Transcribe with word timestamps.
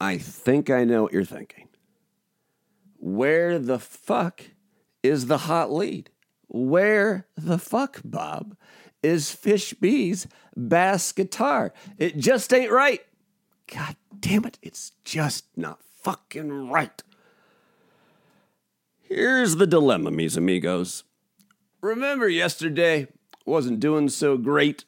I 0.00 0.18
think 0.18 0.70
I 0.70 0.84
know 0.84 1.02
what 1.02 1.12
you're 1.12 1.24
thinking. 1.24 1.68
Where 2.98 3.58
the 3.58 3.78
fuck 3.78 4.42
is 5.02 5.26
the 5.26 5.38
hot 5.38 5.72
lead? 5.72 6.10
Where 6.48 7.26
the 7.36 7.58
fuck, 7.58 8.00
Bob, 8.04 8.56
is 9.02 9.30
Fish 9.30 9.72
B's 9.74 10.26
bass 10.56 11.12
guitar? 11.12 11.72
It 11.98 12.16
just 12.16 12.52
ain't 12.52 12.72
right. 12.72 13.00
God 13.66 13.96
damn 14.18 14.44
it, 14.44 14.58
it's 14.62 14.92
just 15.04 15.46
not 15.56 15.80
fucking 15.82 16.70
right. 16.70 17.02
Here's 19.00 19.56
the 19.56 19.66
dilemma, 19.66 20.10
mis 20.10 20.36
amigos. 20.36 21.04
Remember 21.80 22.28
yesterday 22.28 23.08
wasn't 23.46 23.80
doing 23.80 24.08
so 24.08 24.36
great. 24.36 24.84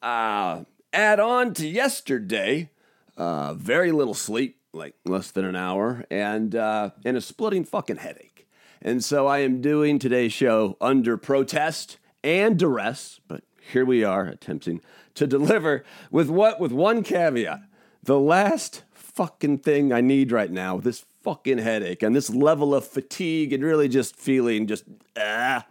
Uh, 0.00 0.64
add 0.92 1.20
on 1.20 1.52
to 1.54 1.66
yesterday, 1.66 2.70
uh, 3.16 3.54
very 3.54 3.92
little 3.92 4.14
sleep, 4.14 4.60
like 4.72 4.94
less 5.04 5.30
than 5.30 5.44
an 5.44 5.56
hour, 5.56 6.04
and 6.10 6.54
uh, 6.54 6.90
and 7.04 7.16
a 7.16 7.20
splitting 7.20 7.64
fucking 7.64 7.96
headache. 7.96 8.46
And 8.82 9.02
so 9.02 9.26
I 9.26 9.38
am 9.38 9.60
doing 9.60 9.98
today's 9.98 10.32
show 10.32 10.76
under 10.80 11.16
protest 11.16 11.98
and 12.22 12.58
duress, 12.58 13.20
but 13.26 13.42
here 13.72 13.84
we 13.84 14.04
are 14.04 14.26
attempting 14.26 14.80
to 15.14 15.26
deliver 15.26 15.84
with 16.10 16.28
what 16.28 16.60
with 16.60 16.72
one 16.72 17.02
caveat. 17.02 17.60
The 18.02 18.20
last 18.20 18.84
fucking 18.92 19.58
thing 19.58 19.92
I 19.92 20.00
need 20.00 20.30
right 20.30 20.50
now, 20.50 20.78
this 20.78 21.04
fucking 21.22 21.58
headache 21.58 22.04
and 22.04 22.14
this 22.14 22.30
level 22.30 22.72
of 22.72 22.86
fatigue 22.86 23.52
and 23.52 23.64
really 23.64 23.88
just 23.88 24.14
feeling 24.14 24.68
just 24.68 24.84
ah 25.18 25.66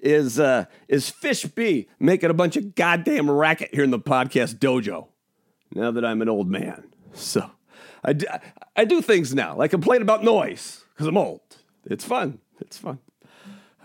is 0.00 0.38
uh 0.38 0.66
is 0.86 1.10
Fish 1.10 1.44
B 1.46 1.88
making 1.98 2.30
a 2.30 2.34
bunch 2.34 2.56
of 2.56 2.76
goddamn 2.76 3.28
racket 3.28 3.74
here 3.74 3.82
in 3.82 3.90
the 3.90 3.98
podcast 3.98 4.60
dojo. 4.60 5.08
Now 5.74 5.90
that 5.90 6.04
I'm 6.04 6.22
an 6.22 6.28
old 6.28 6.48
man, 6.48 6.89
so 7.14 7.50
I 8.04 8.12
do, 8.12 8.26
I 8.76 8.84
do 8.84 9.02
things 9.02 9.34
now. 9.34 9.60
I 9.60 9.68
complain 9.68 10.02
about 10.02 10.24
noise 10.24 10.84
because 10.94 11.06
I'm 11.06 11.16
old. 11.16 11.40
It's 11.84 12.04
fun. 12.04 12.38
It's 12.60 12.78
fun. 12.78 12.98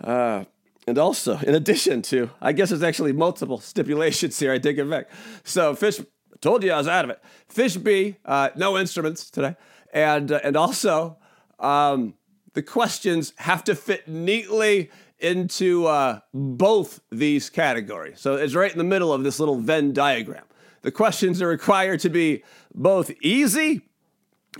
Uh, 0.02 0.44
and 0.86 0.98
also, 0.98 1.38
in 1.38 1.54
addition 1.54 2.02
to, 2.02 2.30
I 2.40 2.52
guess 2.52 2.70
there's 2.70 2.82
actually 2.82 3.12
multiple 3.12 3.58
stipulations 3.58 4.38
here. 4.38 4.52
I 4.52 4.58
take 4.58 4.78
it 4.78 4.88
back. 4.88 5.10
So, 5.42 5.74
Fish, 5.74 6.00
told 6.40 6.62
you 6.62 6.72
I 6.72 6.78
was 6.78 6.88
out 6.88 7.04
of 7.04 7.10
it. 7.10 7.20
Fish 7.48 7.76
B, 7.76 8.16
uh, 8.24 8.50
no 8.54 8.78
instruments 8.78 9.30
today 9.30 9.56
and 9.96 10.30
uh, 10.30 10.40
and 10.44 10.56
also 10.56 11.16
um, 11.58 12.14
the 12.52 12.62
questions 12.62 13.32
have 13.36 13.64
to 13.64 13.74
fit 13.74 14.06
neatly 14.06 14.90
into 15.18 15.86
uh, 15.86 16.20
both 16.34 17.00
these 17.10 17.48
categories. 17.48 18.20
So 18.20 18.36
it's 18.36 18.54
right 18.54 18.70
in 18.70 18.78
the 18.78 18.84
middle 18.84 19.12
of 19.12 19.24
this 19.24 19.40
little 19.40 19.56
Venn 19.56 19.94
diagram. 19.94 20.44
The 20.86 20.92
questions 20.92 21.42
are 21.42 21.48
required 21.48 21.98
to 22.02 22.08
be 22.08 22.44
both 22.72 23.10
easy 23.20 23.80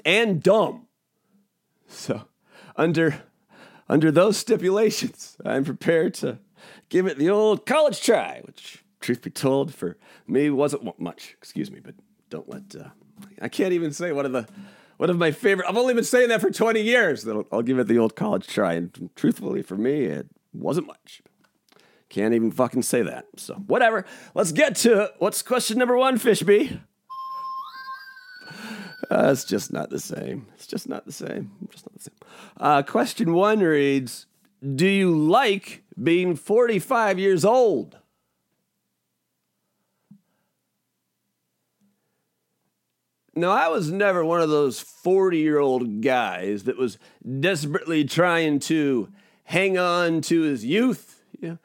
and 0.05 0.43
dumb. 0.43 0.89
So 1.87 2.23
under 2.75 3.23
under 3.89 4.11
those 4.11 4.37
stipulations, 4.37 5.37
I'm 5.45 5.65
prepared 5.65 6.15
to 6.15 6.41
give 6.89 7.07
it 7.07 7.17
the 7.17 7.31
old 7.31 7.65
college 7.65 8.03
try, 8.03 8.41
which, 8.43 8.83
truth 8.99 9.23
be 9.23 9.31
told, 9.31 9.73
for 9.73 9.99
me 10.27 10.51
wasn't 10.51 10.99
much. 10.99 11.37
Excuse 11.39 11.71
me, 11.71 11.79
but 11.79 11.95
don't 12.29 12.49
let. 12.49 12.75
Uh, 12.75 12.89
I 13.41 13.49
can't 13.49 13.73
even 13.73 13.93
say 13.93 14.11
one 14.11 14.27
of 14.27 14.33
the 14.33 14.49
one 14.97 15.11
of 15.11 15.19
my 15.19 15.31
favorite. 15.31 15.69
I've 15.69 15.77
only 15.77 15.95
been 15.95 16.03
saying 16.03 16.31
that 16.31 16.41
for 16.41 16.51
20 16.51 16.81
years. 16.81 17.25
I'll, 17.29 17.47
I'll 17.53 17.63
give 17.63 17.79
it 17.79 17.87
the 17.87 17.99
old 17.99 18.17
college 18.17 18.49
try. 18.49 18.73
And 18.73 19.11
truthfully, 19.15 19.63
for 19.63 19.77
me, 19.77 20.07
it 20.07 20.27
wasn't 20.53 20.89
much. 20.89 21.23
Can't 22.09 22.35
even 22.35 22.51
fucking 22.51 22.83
say 22.83 23.03
that. 23.03 23.27
So, 23.37 23.55
whatever. 23.55 24.05
Let's 24.35 24.53
get 24.53 24.77
to 24.77 25.05
it. 25.05 25.15
what's 25.19 25.43
question 25.43 25.79
number 25.79 25.97
one, 25.97 26.19
Fishby. 26.19 26.81
Uh, 29.11 29.31
it's 29.31 29.45
just 29.45 29.73
not 29.73 29.91
the 29.91 30.01
same. 30.01 30.47
It's 30.55 30.67
just 30.67 30.89
not 30.89 31.05
the 31.05 31.13
same. 31.13 31.53
Just 31.71 31.87
not 31.87 31.95
the 31.95 32.03
same. 32.03 32.15
Uh, 32.57 32.83
question 32.83 33.35
one 33.35 33.61
reads 33.61 34.27
Do 34.75 34.87
you 34.87 35.17
like 35.17 35.85
being 36.03 36.35
45 36.35 37.19
years 37.19 37.45
old? 37.45 37.99
Now, 43.39 43.51
I 43.51 43.69
was 43.69 43.93
never 43.93 44.25
one 44.25 44.41
of 44.41 44.49
those 44.49 44.81
40 44.81 45.39
year 45.39 45.59
old 45.59 46.01
guys 46.01 46.65
that 46.65 46.79
was 46.79 46.99
desperately 47.41 48.05
trying 48.05 48.61
to 48.61 49.11
hang 49.45 49.77
on 49.77 50.23
to 50.23 50.41
his 50.41 50.65
youth. 50.65 51.23
Yeah. 51.39 51.57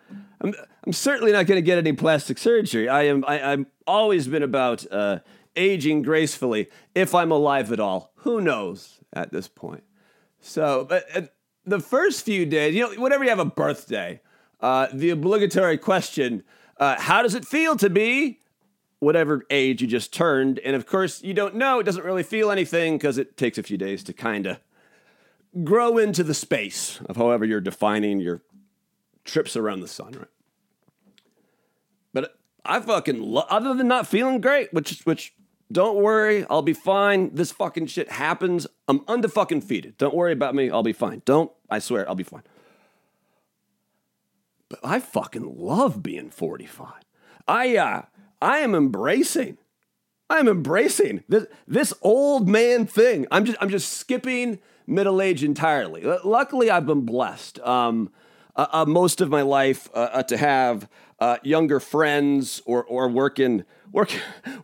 I'm, 0.41 0.53
I'm 0.85 0.93
certainly 0.93 1.31
not 1.31 1.45
going 1.45 1.57
to 1.57 1.61
get 1.61 1.77
any 1.77 1.93
plastic 1.93 2.37
surgery. 2.37 2.89
I 2.89 3.03
am, 3.03 3.23
I, 3.27 3.37
have 3.37 3.65
always 3.85 4.27
been 4.27 4.43
about 4.43 4.91
uh, 4.91 5.19
aging 5.55 6.01
gracefully, 6.01 6.69
if 6.95 7.13
I'm 7.13 7.31
alive 7.31 7.71
at 7.71 7.79
all. 7.79 8.11
Who 8.17 8.41
knows 8.41 8.99
at 9.13 9.31
this 9.31 9.47
point? 9.47 9.83
So, 10.39 10.85
but 10.89 11.33
the 11.65 11.79
first 11.79 12.25
few 12.25 12.45
days, 12.45 12.73
you 12.73 12.81
know, 12.81 13.01
whenever 13.01 13.23
you 13.23 13.29
have 13.29 13.39
a 13.39 13.45
birthday, 13.45 14.21
uh, 14.59 14.87
the 14.91 15.11
obligatory 15.11 15.77
question, 15.77 16.43
uh, 16.77 16.99
how 16.99 17.21
does 17.21 17.35
it 17.35 17.45
feel 17.45 17.75
to 17.77 17.89
be 17.89 18.39
whatever 19.01 19.43
age 19.49 19.81
you 19.81 19.87
just 19.87 20.13
turned. 20.13 20.59
And 20.59 20.75
of 20.75 20.85
course, 20.85 21.23
you 21.23 21.33
don't 21.33 21.55
know. 21.55 21.79
It 21.79 21.83
doesn't 21.83 22.05
really 22.05 22.23
feel 22.23 22.51
anything 22.51 22.97
because 22.97 23.17
it 23.17 23.35
takes 23.35 23.57
a 23.57 23.63
few 23.63 23.75
days 23.75 24.03
to 24.03 24.13
kind 24.13 24.45
of 24.45 24.59
grow 25.63 25.97
into 25.97 26.23
the 26.23 26.35
space 26.35 27.01
of 27.07 27.17
however 27.17 27.43
you're 27.43 27.59
defining 27.59 28.19
your 28.19 28.41
trips 29.23 29.55
around 29.55 29.81
the 29.81 29.87
sun, 29.87 30.13
right? 30.13 30.27
But 32.13 32.35
I 32.65 32.79
fucking 32.79 33.21
lo- 33.21 33.45
other 33.49 33.73
than 33.73 33.87
not 33.87 34.07
feeling 34.07 34.41
great, 34.41 34.73
which 34.73 35.01
which 35.03 35.33
don't 35.71 35.97
worry, 35.97 36.45
I'll 36.49 36.61
be 36.61 36.73
fine. 36.73 37.33
This 37.33 37.51
fucking 37.51 37.87
shit 37.87 38.11
happens. 38.11 38.67
I'm 38.87 39.01
under 39.07 39.27
fucking 39.27 39.61
feeded. 39.61 39.97
Don't 39.97 40.15
worry 40.15 40.33
about 40.33 40.53
me. 40.53 40.69
I'll 40.69 40.83
be 40.83 40.93
fine. 40.93 41.21
Don't. 41.25 41.51
I 41.69 41.79
swear, 41.79 42.07
I'll 42.07 42.15
be 42.15 42.23
fine. 42.23 42.43
But 44.69 44.79
I 44.83 44.99
fucking 44.99 45.57
love 45.57 46.03
being 46.03 46.29
45. 46.29 46.93
I 47.47 47.77
uh 47.77 48.01
I 48.41 48.59
am 48.59 48.75
embracing. 48.75 49.57
I'm 50.29 50.47
embracing 50.47 51.23
this, 51.27 51.45
this 51.67 51.93
old 52.01 52.47
man 52.47 52.85
thing. 52.85 53.27
I'm 53.31 53.45
just 53.45 53.57
I'm 53.61 53.69
just 53.69 53.91
skipping 53.91 54.59
middle 54.87 55.21
age 55.21 55.43
entirely. 55.43 56.03
Luckily, 56.23 56.69
I've 56.69 56.85
been 56.85 57.01
blessed 57.01 57.59
um, 57.59 58.11
uh, 58.55 58.67
uh, 58.71 58.85
most 58.85 59.21
of 59.21 59.29
my 59.29 59.41
life 59.41 59.89
uh, 59.93 60.09
uh 60.13 60.23
to 60.23 60.37
have 60.37 60.87
younger 61.43 61.79
friends 61.79 62.61
or 62.65 62.83
or 62.83 63.07
work 63.07 63.39
in 63.45 63.65
work 63.91 64.11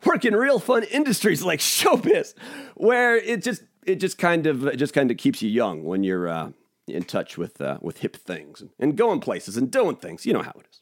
work 0.05 0.25
in 0.25 0.35
real 0.35 0.59
fun 0.59 0.83
industries 0.83 1.43
like 1.43 1.59
showbiz, 1.59 2.33
where 2.75 3.17
it 3.17 3.43
just 3.43 3.63
it 3.85 3.95
just 3.95 4.17
kind 4.17 4.47
of 4.47 4.65
it 4.65 4.77
just 4.77 4.93
kind 4.93 5.11
of 5.11 5.17
keeps 5.17 5.41
you 5.41 5.49
young 5.49 5.83
when 5.83 6.03
you're 6.03 6.53
in 6.87 7.03
touch 7.03 7.37
with 7.37 7.61
with 7.81 7.99
hip 7.99 8.15
things 8.15 8.61
and, 8.61 8.71
and 8.79 8.95
going 8.95 9.19
places 9.19 9.57
and 9.57 9.71
doing 9.71 9.95
things. 9.95 10.25
You 10.25 10.33
know 10.33 10.43
how 10.43 10.53
it 10.55 10.67
is. 10.71 10.81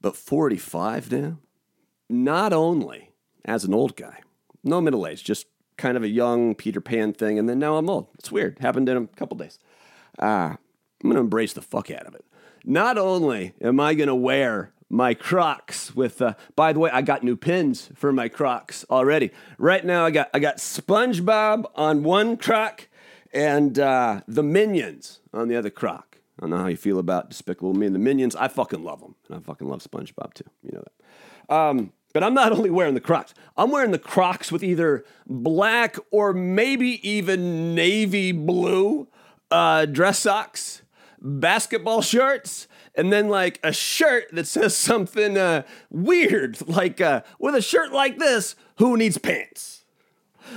But 0.00 0.16
45 0.16 1.12
now, 1.12 1.38
not 2.10 2.52
only 2.52 3.12
as 3.44 3.62
an 3.62 3.72
old 3.72 3.96
guy, 3.96 4.20
no 4.64 4.80
middle 4.80 5.06
age, 5.06 5.22
just 5.22 5.46
kind 5.76 5.96
of 5.96 6.02
a 6.02 6.08
young 6.08 6.54
Peter 6.54 6.80
Pan 6.80 7.12
thing, 7.12 7.38
and 7.38 7.48
then 7.48 7.58
now 7.58 7.76
I'm 7.76 7.88
old. 7.88 8.08
It's 8.18 8.30
weird. 8.30 8.58
Happened 8.58 8.88
in 8.88 8.96
a 8.96 9.06
couple 9.06 9.36
days. 9.36 9.58
Ah, 10.18 10.56
I'm 11.02 11.10
going 11.10 11.14
to 11.14 11.20
embrace 11.20 11.52
the 11.52 11.62
fuck 11.62 11.90
out 11.90 12.06
of 12.06 12.14
it. 12.14 12.24
Not 12.64 12.98
only 12.98 13.54
am 13.60 13.80
I 13.80 13.94
going 13.94 14.08
to 14.08 14.14
wear 14.14 14.72
my 14.88 15.14
Crocs 15.14 15.94
with, 15.96 16.20
uh, 16.20 16.34
by 16.54 16.72
the 16.72 16.78
way, 16.78 16.90
I 16.90 17.02
got 17.02 17.24
new 17.24 17.36
pins 17.36 17.90
for 17.94 18.12
my 18.12 18.28
Crocs 18.28 18.84
already. 18.90 19.30
Right 19.58 19.84
now, 19.84 20.04
I 20.04 20.10
got 20.10 20.28
I 20.34 20.38
got 20.38 20.58
SpongeBob 20.58 21.64
on 21.74 22.02
one 22.02 22.36
Croc 22.36 22.88
and 23.32 23.78
uh, 23.78 24.20
the 24.28 24.42
Minions 24.42 25.20
on 25.32 25.48
the 25.48 25.56
other 25.56 25.70
Croc. 25.70 26.18
I 26.38 26.42
don't 26.42 26.50
know 26.50 26.58
how 26.58 26.68
you 26.68 26.76
feel 26.76 26.98
about 26.98 27.30
Despicable 27.30 27.74
Me 27.74 27.86
and 27.86 27.94
the 27.94 27.98
Minions. 27.98 28.36
I 28.36 28.48
fucking 28.48 28.84
love 28.84 29.00
them. 29.00 29.14
And 29.28 29.38
I 29.38 29.40
fucking 29.40 29.68
love 29.68 29.82
SpongeBob 29.82 30.34
too. 30.34 30.44
You 30.62 30.72
know 30.72 30.84
that. 30.84 31.54
Um, 31.54 31.92
but 32.12 32.22
I'm 32.22 32.34
not 32.34 32.52
only 32.52 32.70
wearing 32.70 32.94
the 32.94 33.00
Crocs, 33.00 33.34
I'm 33.56 33.70
wearing 33.70 33.90
the 33.90 33.98
Crocs 33.98 34.52
with 34.52 34.62
either 34.62 35.04
black 35.26 35.96
or 36.10 36.32
maybe 36.32 37.06
even 37.08 37.74
navy 37.74 38.32
blue 38.32 39.08
uh, 39.52 39.86
dress 39.86 40.18
socks, 40.18 40.82
basketball 41.20 42.00
shorts, 42.02 42.66
and 42.94 43.12
then 43.12 43.28
like 43.28 43.60
a 43.62 43.72
shirt 43.72 44.24
that 44.32 44.46
says 44.46 44.76
something 44.76 45.36
uh, 45.36 45.62
weird, 45.90 46.66
like 46.68 47.00
uh, 47.00 47.22
with 47.38 47.54
a 47.54 47.62
shirt 47.62 47.92
like 47.92 48.18
this, 48.18 48.56
who 48.78 48.96
needs 48.96 49.18
pants? 49.18 49.84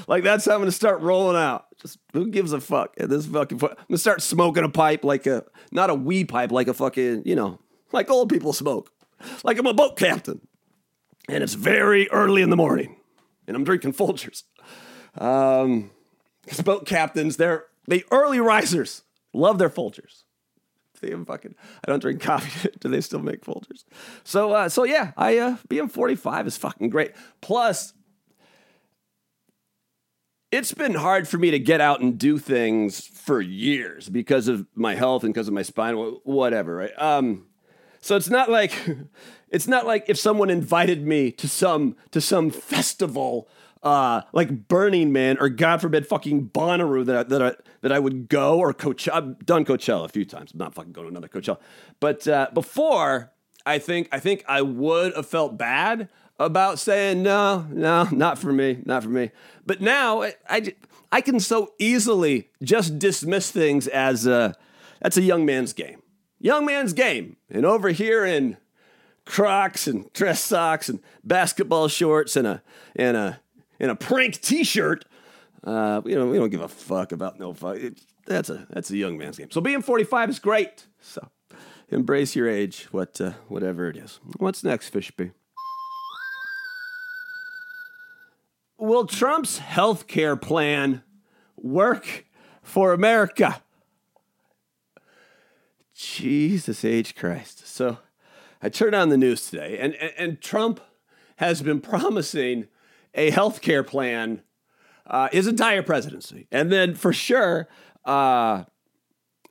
Like 0.07 0.23
that's 0.23 0.45
how 0.45 0.53
I'm 0.53 0.61
gonna 0.61 0.71
start 0.71 1.01
rolling 1.01 1.37
out. 1.37 1.65
Just 1.81 1.99
who 2.13 2.27
gives 2.27 2.53
a 2.53 2.59
fuck 2.59 2.95
at 2.97 3.09
this 3.09 3.25
fucking? 3.25 3.61
I'm 3.61 3.75
gonna 3.89 3.97
start 3.97 4.21
smoking 4.21 4.63
a 4.63 4.69
pipe 4.69 5.03
like 5.03 5.27
a 5.27 5.43
not 5.71 5.89
a 5.89 5.95
wee 5.95 6.25
pipe 6.25 6.51
like 6.51 6.67
a 6.67 6.73
fucking 6.73 7.23
you 7.25 7.35
know 7.35 7.59
like 7.91 8.09
old 8.09 8.29
people 8.29 8.53
smoke. 8.53 8.91
Like 9.43 9.57
I'm 9.57 9.67
a 9.67 9.73
boat 9.73 9.97
captain, 9.97 10.41
and 11.29 11.43
it's 11.43 11.53
very 11.53 12.09
early 12.09 12.41
in 12.41 12.49
the 12.49 12.57
morning, 12.57 12.95
and 13.47 13.55
I'm 13.55 13.63
drinking 13.63 13.93
Folgers. 13.93 14.43
Um, 15.17 15.91
boat 16.63 16.85
captains, 16.85 17.37
they're 17.37 17.65
they 17.87 18.03
early 18.11 18.39
risers. 18.39 19.03
Love 19.33 19.57
their 19.57 19.69
Folgers. 19.69 20.23
They 21.01 21.13
fucking. 21.23 21.55
I 21.85 21.91
don't 21.91 21.99
drink 21.99 22.21
coffee. 22.21 22.69
Do 22.79 22.89
they 22.89 23.01
still 23.01 23.19
make 23.19 23.43
Folgers? 23.43 23.83
So 24.23 24.51
uh, 24.51 24.69
so 24.69 24.83
yeah, 24.83 25.11
I 25.17 25.37
uh, 25.37 25.57
being 25.67 25.87
45 25.87 26.47
is 26.47 26.57
fucking 26.57 26.89
great. 26.89 27.11
Plus, 27.41 27.93
it's 30.51 30.73
been 30.73 30.95
hard 30.95 31.27
for 31.27 31.37
me 31.37 31.51
to 31.51 31.59
get 31.59 31.81
out 31.81 32.01
and 32.01 32.17
do 32.17 32.37
things 32.37 33.05
for 33.05 33.41
years 33.41 34.09
because 34.09 34.47
of 34.47 34.65
my 34.73 34.95
health 34.95 35.23
and 35.23 35.33
because 35.33 35.47
of 35.47 35.53
my 35.53 35.63
spine, 35.63 35.95
whatever, 36.23 36.75
right? 36.75 36.93
Um, 36.97 37.47
so 38.01 38.15
it's 38.15 38.29
not 38.29 38.49
like 38.49 38.73
it's 39.49 39.67
not 39.67 39.85
like 39.85 40.05
if 40.07 40.17
someone 40.17 40.49
invited 40.49 41.05
me 41.05 41.31
to 41.33 41.47
some 41.47 41.95
to 42.11 42.21
some 42.21 42.49
festival 42.49 43.49
uh, 43.85 44.23
like 44.33 44.67
Burning 44.67 45.13
Man 45.13 45.37
or 45.39 45.47
God 45.47 45.79
forbid 45.79 46.07
fucking 46.07 46.49
Bonnaroo 46.49 47.05
that 47.05 47.15
I, 47.15 47.23
that 47.23 47.41
I, 47.41 47.53
that 47.81 47.91
I 47.91 47.99
would 47.99 48.27
go 48.27 48.57
or 48.57 48.73
Coachella. 48.73 49.13
I've 49.13 49.45
done 49.45 49.63
Coachella 49.63 50.05
a 50.05 50.09
few 50.09 50.25
times. 50.25 50.51
I'm 50.51 50.57
not 50.57 50.73
fucking 50.73 50.91
going 50.91 51.05
to 51.05 51.11
another 51.11 51.27
Coachella. 51.27 51.59
But 51.99 52.27
uh, 52.27 52.47
before, 52.51 53.31
I 53.65 53.77
think 53.77 54.09
I 54.11 54.19
think 54.19 54.43
I 54.47 54.63
would 54.63 55.15
have 55.15 55.27
felt 55.27 55.57
bad 55.57 56.09
about 56.39 56.79
saying 56.79 57.21
no, 57.21 57.67
no, 57.69 58.05
not 58.11 58.39
for 58.39 58.51
me, 58.51 58.81
not 58.85 59.03
for 59.03 59.09
me. 59.09 59.29
But 59.65 59.81
now 59.81 60.23
I 60.23 60.33
I, 60.49 60.75
I 61.11 61.21
can 61.21 61.39
so 61.39 61.73
easily 61.77 62.49
just 62.63 62.97
dismiss 62.97 63.51
things 63.51 63.87
as 63.87 64.25
a, 64.25 64.55
that's 64.99 65.17
a 65.17 65.21
young 65.21 65.45
man's 65.45 65.73
game, 65.73 66.01
young 66.39 66.65
man's 66.65 66.93
game. 66.93 67.37
And 67.51 67.67
over 67.67 67.89
here 67.89 68.25
in 68.25 68.57
Crocs 69.25 69.87
and 69.87 70.11
dress 70.13 70.41
socks 70.41 70.89
and 70.89 70.99
basketball 71.23 71.87
shorts 71.87 72.35
and 72.35 72.47
a 72.47 72.63
and 72.95 73.15
a 73.15 73.39
in 73.79 73.89
a 73.89 73.95
prank 73.95 74.41
T-shirt. 74.41 75.05
Uh, 75.63 76.01
you 76.05 76.15
know, 76.15 76.27
we 76.27 76.37
don't 76.37 76.49
give 76.49 76.61
a 76.61 76.67
fuck 76.67 77.11
about 77.11 77.39
no 77.39 77.53
fuck. 77.53 77.77
It, 77.77 78.01
that's 78.25 78.49
a 78.49 78.67
that's 78.69 78.91
a 78.91 78.97
young 78.97 79.17
man's 79.17 79.37
game. 79.37 79.51
So 79.51 79.61
being 79.61 79.81
45 79.81 80.29
is 80.29 80.39
great. 80.39 80.87
So 80.99 81.27
embrace 81.89 82.35
your 82.35 82.47
age, 82.47 82.87
what 82.91 83.19
uh, 83.19 83.33
whatever 83.47 83.89
it 83.89 83.97
is. 83.97 84.19
What's 84.37 84.63
next, 84.63 84.93
Fishby? 84.93 85.31
Will 88.77 89.05
Trump's 89.05 89.59
health 89.59 90.05
care 90.05 90.35
plan 90.35 91.01
work 91.55 92.25
for 92.61 92.93
America? 92.93 93.61
Jesus 95.95 96.83
H. 96.83 97.15
Christ. 97.15 97.65
So 97.67 97.99
I 98.61 98.69
turned 98.69 98.95
on 98.95 99.09
the 99.09 99.17
news 99.17 99.49
today, 99.49 99.77
and, 99.79 99.95
and, 99.95 100.11
and 100.17 100.41
Trump 100.41 100.81
has 101.37 101.61
been 101.61 101.79
promising 101.81 102.67
a 103.15 103.31
health 103.31 103.61
care 103.61 103.83
plan 103.83 104.41
uh, 105.07 105.29
his 105.31 105.47
entire 105.47 105.83
presidency. 105.83 106.47
And 106.51 106.71
then 106.71 106.95
for 106.95 107.13
sure, 107.13 107.67
uh, 108.05 108.63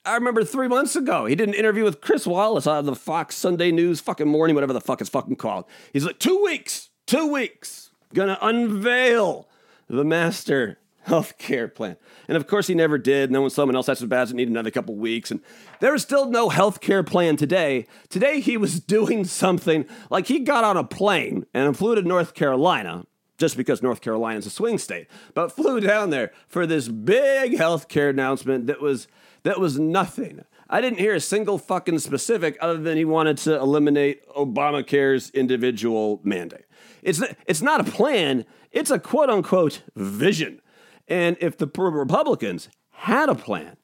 I 0.07 0.15
remember 0.15 0.45
three 0.45 0.69
months 0.69 0.97
ago, 0.97 1.27
he 1.27 1.35
did 1.35 1.49
an 1.49 1.55
interview 1.55 1.85
with 1.85 2.01
Chris 2.01 2.27
Wallace 2.27 2.67
on 2.67 2.85
the 2.85 2.95
Fox 2.95 3.37
Sunday 3.37 3.73
News 3.73 4.01
fucking 4.01 4.29
morning, 4.29 4.55
whatever 4.55 4.73
the 4.73 4.81
fuck 4.81 5.01
it's 5.01 5.11
fucking 5.11 5.37
called. 5.37 5.65
He's 5.93 6.05
like, 6.05 6.19
two 6.19 6.43
weeks, 6.43 6.91
two 7.07 7.27
weeks, 7.27 7.91
gonna 8.13 8.39
unveil 8.43 9.49
the 9.89 10.05
master 10.05 10.79
health 11.05 11.39
care 11.39 11.69
plan. 11.69 11.97
And 12.29 12.37
of 12.37 12.47
course, 12.47 12.67
he 12.67 12.75
never 12.75 12.99
did. 12.99 13.29
And 13.29 13.35
then 13.35 13.43
when 13.43 13.51
someone 13.51 13.77
else 13.77 13.87
has 13.87 14.03
bad, 14.05 14.31
it 14.31 14.35
needed 14.35 14.51
another 14.51 14.71
couple 14.71 14.95
weeks. 14.97 15.31
And 15.31 15.41
there 15.81 15.95
is 15.95 16.03
still 16.03 16.31
no 16.31 16.49
health 16.49 16.81
care 16.81 17.03
plan 17.03 17.37
today. 17.37 17.87
Today, 18.09 18.41
he 18.41 18.57
was 18.57 18.81
doing 18.85 19.25
something 19.25 19.87
like 20.11 20.27
he 20.27 20.41
got 20.41 20.65
on 20.65 20.77
a 20.77 20.85
plane 20.85 21.47
and 21.55 21.77
flew 21.77 21.95
to 21.95 22.03
North 22.03 22.35
Carolina 22.35 23.05
just 23.39 23.57
because 23.57 23.83
North 23.83 24.01
Carolina 24.01 24.39
is 24.39 24.47
a 24.47 24.51
swing 24.51 24.79
state, 24.79 25.07
but 25.35 25.53
flew 25.53 25.81
down 25.81 26.11
there 26.11 26.33
for 26.47 26.67
this 26.67 26.89
big 26.89 27.53
healthcare 27.53 28.11
announcement 28.11 28.67
that 28.67 28.81
was 28.81 29.09
that 29.43 29.61
was 29.61 29.79
nothing. 29.79 30.43
I 30.71 30.81
didn't 30.81 30.99
hear 30.99 31.15
a 31.15 31.21
single 31.21 31.59
fucking 31.59 31.99
specific 31.99 32.57
other 32.61 32.79
than 32.79 32.97
he 32.97 33.05
wanted 33.05 33.37
to 33.39 33.57
eliminate 33.57 34.27
Obamacare's 34.31 35.31
individual 35.31 36.21
mandate. 36.23 36.65
It's 37.03 37.23
it's 37.47 37.63
not 37.63 37.87
a 37.87 37.91
plan, 37.91 38.47
it's 38.73 38.91
a 38.91 38.99
quote 38.99 39.31
unquote 39.31 39.83
vision. 39.95 40.61
And 41.07 41.37
if 41.41 41.59
the 41.59 41.67
Republicans 41.67 42.69
had 42.91 43.29
a 43.29 43.35
plan, 43.35 43.77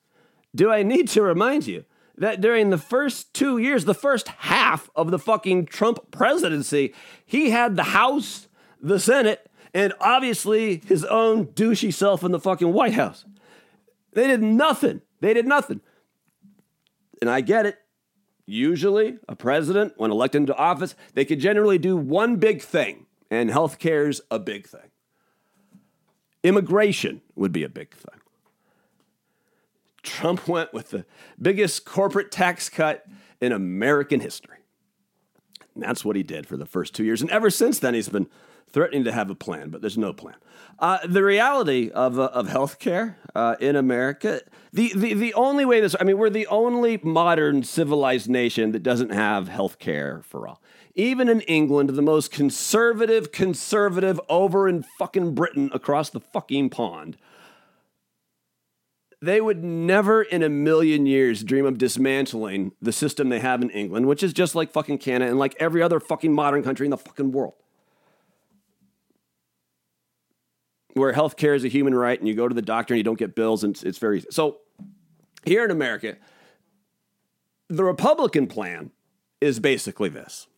do 0.55 0.71
I 0.71 0.83
need 0.83 1.09
to 1.09 1.23
remind 1.23 1.67
you 1.67 1.85
that 2.17 2.41
during 2.41 2.71
the 2.71 2.79
first 2.79 3.33
two 3.35 3.59
years, 3.59 3.85
the 3.85 3.95
first 3.95 4.29
half 4.29 4.91
of 4.95 5.11
the 5.11 5.19
fucking 5.19 5.67
Trump 5.67 6.11
presidency, 6.11 6.95
he 7.25 7.51
had 7.51 7.77
the 7.77 7.83
House 7.83 8.49
the 8.83 8.99
Senate, 8.99 9.51
and 9.75 9.93
obviously 10.01 10.83
his 10.87 11.05
own 11.05 11.47
douchey 11.47 11.93
self 11.93 12.25
in 12.25 12.33
the 12.33 12.41
fucking 12.41 12.73
White 12.73 12.95
House. 12.95 13.25
They 14.13 14.27
did 14.27 14.43
nothing. 14.43 15.03
They 15.21 15.35
did 15.35 15.47
nothing. 15.47 15.81
And 17.21 17.31
I 17.31 17.41
get 17.41 17.67
it. 17.67 17.79
Usually, 18.47 19.19
a 19.29 19.37
president, 19.37 19.93
when 19.97 20.11
elected 20.11 20.41
into 20.41 20.57
office, 20.57 20.97
they 21.15 21.25
could 21.25 21.39
generally 21.39 21.79
do 21.79 21.97
one 21.97 22.37
big 22.37 22.63
thing, 22.63 23.07
and 23.31 23.49
health 23.49 23.79
healthcare's 23.79 24.21
a 24.31 24.41
big 24.41 24.67
thing. 24.67 24.91
Immigration 26.43 27.21
would 27.37 27.53
be 27.53 27.63
a 27.63 27.69
big 27.69 27.95
thing. 27.95 28.21
Trump 30.03 30.49
went 30.49 30.73
with 30.73 30.91
the 30.91 31.05
biggest 31.41 31.85
corporate 31.85 32.33
tax 32.33 32.69
cut 32.69 33.07
in 33.41 33.53
American 33.53 34.21
history. 34.21 34.59
And 35.75 35.85
that's 35.85 36.05
what 36.05 36.17
he 36.17 36.23
did 36.23 36.47
for 36.47 36.57
the 36.57 36.67
first 36.67 36.95
two 36.95 37.05
years. 37.05 37.23
And 37.23 37.31
ever 37.31 37.51
since 37.51 37.79
then, 37.79 37.95
he's 37.95 38.09
been 38.09 38.27
threatening 38.73 39.05
to 39.05 39.13
have 39.13 39.31
a 39.31 39.35
plan, 39.35 39.71
but 39.71 39.81
there's 39.81 39.99
no 39.99 40.13
plan. 40.13 40.37
Uh, 40.79 40.99
the 41.07 41.23
reality 41.23 41.91
of, 41.91 42.19
uh, 42.19 42.31
of 42.33 42.49
healthcare 42.49 43.17
uh, 43.35 43.57
in 43.61 43.77
America, 43.77 44.41
the, 44.73 44.93
the, 44.95 45.15
the 45.15 45.35
only 45.35 45.65
way 45.65 45.81
this, 45.81 45.95
I 46.01 46.05
mean, 46.05 46.17
we're 46.17 46.31
the 46.31 46.47
only 46.47 46.99
modern 47.03 47.63
civilized 47.65 48.31
nation 48.31 48.73
that 48.73 48.83
doesn't 48.83 49.11
have 49.11 49.49
healthcare 49.49 50.25
for 50.25 50.49
all. 50.49 50.63
Even 50.95 51.29
in 51.29 51.41
England, 51.43 51.91
the 51.91 52.03
most 52.03 52.31
conservative, 52.31 53.31
conservative 53.31 54.21
over 54.29 54.69
in 54.69 54.83
fucking 54.99 55.35
Britain 55.35 55.71
across 55.73 56.11
the 56.11 56.21
fucking 56.21 56.71
pond, 56.71 57.17
they 59.23 59.41
would 59.41 59.63
never 59.63 60.23
in 60.23 60.43
a 60.43 60.49
million 60.49 61.05
years 61.05 61.45
dream 61.45 61.67
of 61.67 61.77
dismantling 61.77 62.73
the 62.81 62.93
system 62.93 63.29
they 63.29 63.41
have 63.41 63.61
in 63.61 63.71
England, 63.71 64.07
which 64.07 64.23
is 64.23 64.33
just 64.33 64.55
like 64.55 64.73
fucking 64.73 64.99
Canada 64.99 65.31
and 65.31 65.39
like 65.39 65.55
every 65.61 65.83
other 65.83 66.01
fucking 66.01 66.33
modern 66.33 66.63
country 66.63 66.87
in 66.87 66.91
the 66.91 66.97
fucking 66.97 67.33
world. 67.33 67.55
Where 70.95 71.13
healthcare 71.13 71.55
is 71.55 71.65
a 71.65 71.69
human 71.69 71.95
right 71.95 72.19
and 72.19 72.29
you 72.29 72.35
go 72.35 72.49
to 72.49 72.55
the 72.55 72.63
doctor 72.63 72.95
and 72.95 72.99
you 72.99 73.05
don't 73.05 73.19
get 73.19 73.35
bills 73.35 73.65
and 73.65 73.75
it's, 73.75 73.83
it's 73.83 73.99
very 73.99 74.25
so 74.31 74.59
here 75.45 75.65
in 75.65 75.71
America 75.71 76.17
the 77.71 77.85
Republican 77.85 78.49
plan 78.49 78.91
is 79.41 79.61
basically 79.61 80.09
this. 80.09 80.49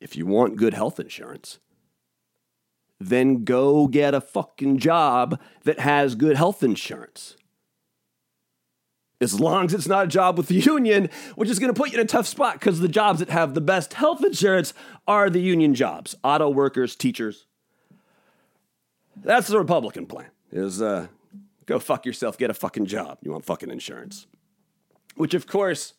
If 0.00 0.16
you 0.16 0.26
want 0.26 0.56
good 0.56 0.74
health 0.74 1.00
insurance, 1.00 1.58
then 3.00 3.44
go 3.44 3.86
get 3.86 4.14
a 4.14 4.20
fucking 4.20 4.78
job 4.78 5.40
that 5.64 5.80
has 5.80 6.14
good 6.14 6.36
health 6.36 6.62
insurance. 6.62 7.36
As 9.22 9.40
long 9.40 9.66
as 9.66 9.74
it's 9.74 9.88
not 9.88 10.04
a 10.04 10.08
job 10.08 10.36
with 10.36 10.48
the 10.48 10.54
union, 10.54 11.08
which 11.34 11.50
is 11.50 11.58
going 11.58 11.72
to 11.72 11.78
put 11.78 11.90
you 11.90 11.98
in 11.98 12.04
a 12.04 12.08
tough 12.08 12.26
spot 12.26 12.54
because 12.54 12.80
the 12.80 12.88
jobs 12.88 13.18
that 13.18 13.30
have 13.30 13.54
the 13.54 13.60
best 13.60 13.94
health 13.94 14.22
insurance 14.24 14.72
are 15.06 15.28
the 15.28 15.40
union 15.40 15.74
jobs 15.74 16.14
auto 16.22 16.48
workers, 16.48 16.94
teachers. 16.94 17.46
That's 19.16 19.48
the 19.48 19.58
Republican 19.58 20.06
plan. 20.06 20.30
Is 20.52 20.82
uh, 20.82 21.08
go 21.66 21.78
fuck 21.78 22.06
yourself, 22.06 22.38
get 22.38 22.50
a 22.50 22.54
fucking 22.54 22.86
job. 22.86 23.18
You 23.22 23.32
want 23.32 23.44
fucking 23.44 23.70
insurance. 23.70 24.26
Which 25.14 25.34
of 25.34 25.46
course 25.46 25.94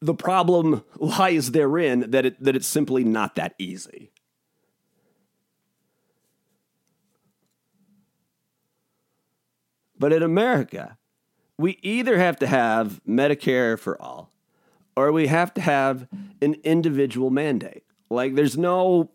the 0.00 0.14
problem 0.14 0.84
lies 0.96 1.52
therein 1.52 2.10
that 2.10 2.26
it 2.26 2.42
that 2.42 2.56
it's 2.56 2.66
simply 2.66 3.04
not 3.04 3.34
that 3.36 3.54
easy. 3.58 4.10
But 9.98 10.12
in 10.12 10.22
America, 10.22 10.96
we 11.56 11.78
either 11.82 12.18
have 12.18 12.38
to 12.38 12.46
have 12.46 13.00
Medicare 13.04 13.78
for 13.78 14.00
all 14.00 14.30
or 14.98 15.12
we 15.12 15.28
have 15.28 15.54
to 15.54 15.60
have 15.60 16.08
an 16.42 16.56
individual 16.64 17.30
mandate. 17.30 17.84
Like 18.10 18.34
there's 18.34 18.56
no 18.56 19.10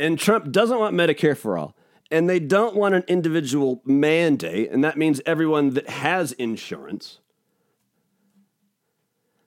and 0.00 0.18
Trump 0.18 0.50
doesn't 0.50 0.78
want 0.78 0.96
Medicare 0.96 1.36
for 1.36 1.56
all. 1.56 1.76
And 2.10 2.28
they 2.28 2.40
don't 2.40 2.74
want 2.74 2.96
an 2.96 3.04
individual 3.06 3.82
mandate, 3.84 4.72
and 4.72 4.82
that 4.82 4.98
means 4.98 5.20
everyone 5.26 5.74
that 5.74 5.88
has 5.88 6.32
insurance. 6.32 7.20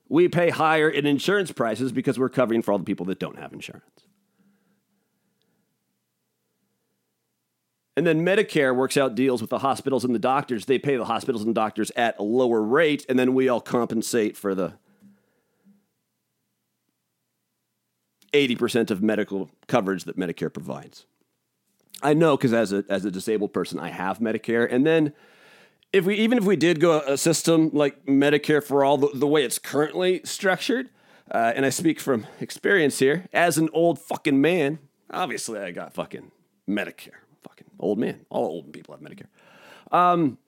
We 0.07 0.29
pay 0.29 0.49
higher 0.49 0.89
in 0.89 1.05
insurance 1.05 1.51
prices 1.51 1.91
because 1.91 2.17
we're 2.17 2.29
covering 2.29 2.61
for 2.61 2.71
all 2.71 2.77
the 2.77 2.85
people 2.85 3.05
that 3.07 3.19
don't 3.19 3.37
have 3.37 3.51
insurance. 3.51 3.83
And 7.97 8.07
then 8.07 8.25
Medicare 8.25 8.75
works 8.75 8.95
out 8.95 9.13
deals 9.13 9.41
with 9.41 9.49
the 9.49 9.59
hospitals 9.59 10.05
and 10.05 10.15
the 10.15 10.19
doctors. 10.19 10.65
They 10.65 10.79
pay 10.79 10.95
the 10.95 11.05
hospitals 11.05 11.43
and 11.43 11.53
doctors 11.53 11.91
at 11.95 12.17
a 12.17 12.23
lower 12.23 12.61
rate, 12.61 13.05
and 13.09 13.19
then 13.19 13.33
we 13.33 13.49
all 13.49 13.61
compensate 13.61 14.37
for 14.37 14.55
the 14.55 14.75
80% 18.33 18.91
of 18.91 19.01
medical 19.01 19.49
coverage 19.67 20.05
that 20.05 20.17
Medicare 20.17 20.51
provides. 20.51 21.05
I 22.01 22.13
know 22.13 22.35
because 22.35 22.53
as 22.53 22.73
a, 22.73 22.83
as 22.89 23.05
a 23.05 23.11
disabled 23.11 23.53
person, 23.53 23.79
I 23.79 23.89
have 23.89 24.19
Medicare. 24.19 24.67
And 24.69 24.85
then 24.85 25.13
if 25.93 26.05
we 26.05 26.15
even 26.15 26.37
if 26.37 26.43
we 26.43 26.55
did 26.55 26.79
go 26.79 26.99
a 26.99 27.17
system 27.17 27.69
like 27.71 28.05
Medicare 28.05 28.63
for 28.63 28.83
all, 28.83 28.97
the, 28.97 29.09
the 29.13 29.27
way 29.27 29.43
it's 29.43 29.59
currently 29.59 30.21
structured, 30.25 30.89
uh, 31.31 31.53
and 31.55 31.65
I 31.65 31.69
speak 31.69 31.99
from 31.99 32.27
experience 32.41 32.99
here, 32.99 33.27
as 33.31 33.57
an 33.57 33.69
old 33.73 33.99
fucking 33.99 34.41
man, 34.41 34.79
Obviously, 35.13 35.59
I 35.59 35.71
got 35.71 35.93
fucking 35.93 36.31
Medicare. 36.67 37.21
Fucking 37.43 37.67
old 37.79 37.99
man. 37.99 38.25
All 38.29 38.45
old 38.45 38.73
people 38.73 38.95
have 38.95 39.03
Medicare. 39.03 39.27
Um, 39.95 40.39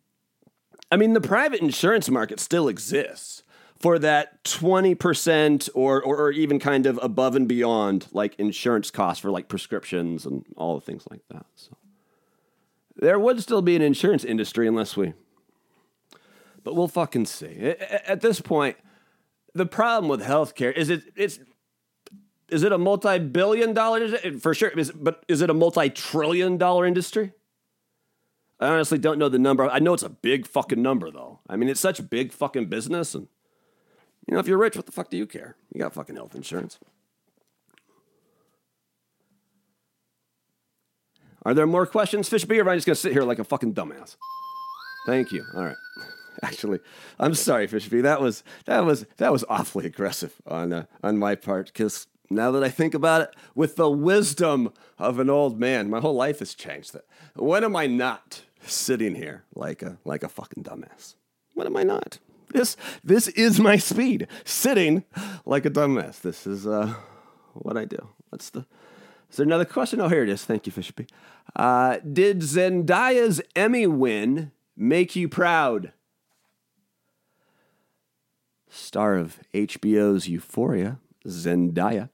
I 0.92 0.98
mean, 0.98 1.14
the 1.14 1.22
private 1.22 1.62
insurance 1.62 2.10
market 2.10 2.40
still 2.40 2.68
exists 2.68 3.44
for 3.86 4.00
that 4.00 4.44
20% 4.46 5.70
or, 5.76 6.02
or, 6.02 6.18
or 6.18 6.32
even 6.32 6.58
kind 6.58 6.88
of 6.88 7.00
above 7.04 7.36
and 7.36 7.48
beyond 7.48 8.08
like 8.12 8.34
insurance 8.40 8.90
costs 8.90 9.22
for 9.22 9.30
like 9.30 9.48
prescriptions 9.48 10.26
and 10.26 10.44
all 10.58 10.74
the 10.74 10.82
things 10.82 11.04
like 11.12 11.22
that. 11.30 11.46
So 11.54 11.78
there 12.96 13.20
would 13.20 13.44
still 13.44 13.62
be 13.62 13.76
an 13.76 13.84
insurance 13.84 14.26
industry 14.26 14.68
unless 14.68 14.98
we, 14.98 15.14
but 16.64 16.76
we'll 16.76 16.88
fucking 16.88 17.28
see. 17.28 17.76
At 18.08 18.22
this 18.22 18.42
point, 18.42 18.76
the 19.54 19.68
problem 19.68 20.10
with 20.10 20.24
healthcare 20.24 20.76
is 20.76 20.90
it, 20.90 21.04
it's, 21.16 21.40
is 22.50 22.64
it 22.64 22.72
a 22.72 22.80
multi-billion 22.80 23.76
dollar 23.76 24.08
for 24.40 24.56
sure? 24.56 24.70
Is, 24.70 24.90
but 24.94 25.24
is 25.28 25.44
it 25.44 25.52
a 25.52 25.54
multi-trillion 25.54 26.58
dollar 26.58 26.88
industry? 26.88 27.34
I 28.60 28.70
honestly 28.70 28.98
don't 28.98 29.20
know 29.20 29.30
the 29.30 29.38
number. 29.38 29.70
I 29.70 29.78
know 29.78 29.94
it's 29.94 30.02
a 30.02 30.10
big 30.10 30.48
fucking 30.48 30.82
number 30.82 31.12
though. 31.12 31.42
I 31.48 31.56
mean, 31.56 31.70
it's 31.70 31.80
such 31.80 32.10
big 32.10 32.32
fucking 32.32 32.66
business 32.66 33.14
and 33.14 33.28
you 34.28 34.34
know, 34.34 34.40
if 34.40 34.48
you're 34.48 34.58
rich, 34.58 34.76
what 34.76 34.86
the 34.86 34.92
fuck 34.92 35.10
do 35.10 35.18
you 35.18 35.28
care? 35.28 35.56
You 35.74 35.80
got 35.80 35.94
fucking 35.94 36.16
health 36.16 36.36
insurance. 36.36 36.80
Are 41.44 41.54
there 41.54 41.68
more 41.68 41.86
questions, 41.86 42.28
Fishby, 42.28 42.58
or 42.58 42.62
am 42.62 42.70
I 42.70 42.76
just 42.76 42.88
gonna 42.88 42.96
sit 42.96 43.14
here 43.14 43.22
like 43.22 43.38
a 43.38 43.44
fucking 43.44 43.76
dumbass? 43.76 44.16
Thank 45.06 45.32
you. 45.32 45.46
All 45.56 45.64
right. 45.64 45.76
Actually, 46.44 46.80
I'm 47.20 47.36
sorry, 47.36 47.68
Fishby. 47.68 48.02
That 48.02 48.20
was 48.20 48.44
that 48.66 48.84
was 48.84 49.06
that 49.18 49.32
was 49.32 49.46
awfully 49.48 49.86
aggressive 49.86 50.34
on 50.48 50.74
uh, 50.74 50.86
on 51.04 51.18
my 51.18 51.36
part 51.36 51.68
because 51.68 52.08
now 52.30 52.52
that 52.52 52.64
I 52.64 52.70
think 52.70 52.96
about 52.96 53.22
it, 53.22 53.36
with 53.54 53.76
the 53.76 53.90
wisdom 53.90 54.74
of 54.98 55.20
an 55.20 55.30
old 55.30 55.60
man, 55.60 55.90
my 55.90 56.00
whole 56.00 56.16
life 56.16 56.40
has 56.40 56.56
changed. 56.56 56.96
When 57.36 57.64
am 57.64 57.76
I 57.76 57.86
not 57.86 58.42
sitting 58.62 59.16
here 59.16 59.44
like 59.54 59.84
a 59.84 59.98
like 60.04 60.24
a 60.24 60.30
fucking 60.30 60.64
dumbass? 60.64 61.14
When 61.54 61.68
am 61.68 61.78
I 61.78 61.84
not? 61.84 62.18
This 62.56 62.78
this 63.04 63.28
is 63.28 63.60
my 63.60 63.76
speed. 63.76 64.28
Sitting 64.46 65.04
like 65.46 65.66
a 65.66 65.70
dumbass. 65.70 66.22
This 66.22 66.48
is 66.48 66.66
uh, 66.66 66.94
what 67.54 67.76
I 67.76 67.84
do. 67.84 68.08
What's 68.30 68.50
the? 68.50 68.66
Is 69.30 69.36
there 69.36 69.46
another 69.46 69.66
question? 69.66 70.00
Oh, 70.00 70.08
here 70.08 70.24
it 70.24 70.30
is. 70.30 70.46
Thank 70.46 70.66
you, 70.66 70.72
Fishby. 70.72 71.10
Uh, 71.54 71.98
did 71.98 72.40
Zendaya's 72.40 73.42
Emmy 73.58 73.88
win 73.88 74.54
make 74.78 75.18
you 75.18 75.28
proud? 75.28 75.92
Star 78.70 79.16
of 79.16 79.40
HBO's 79.54 80.30
Euphoria, 80.30 81.00
Zendaya. 81.28 82.10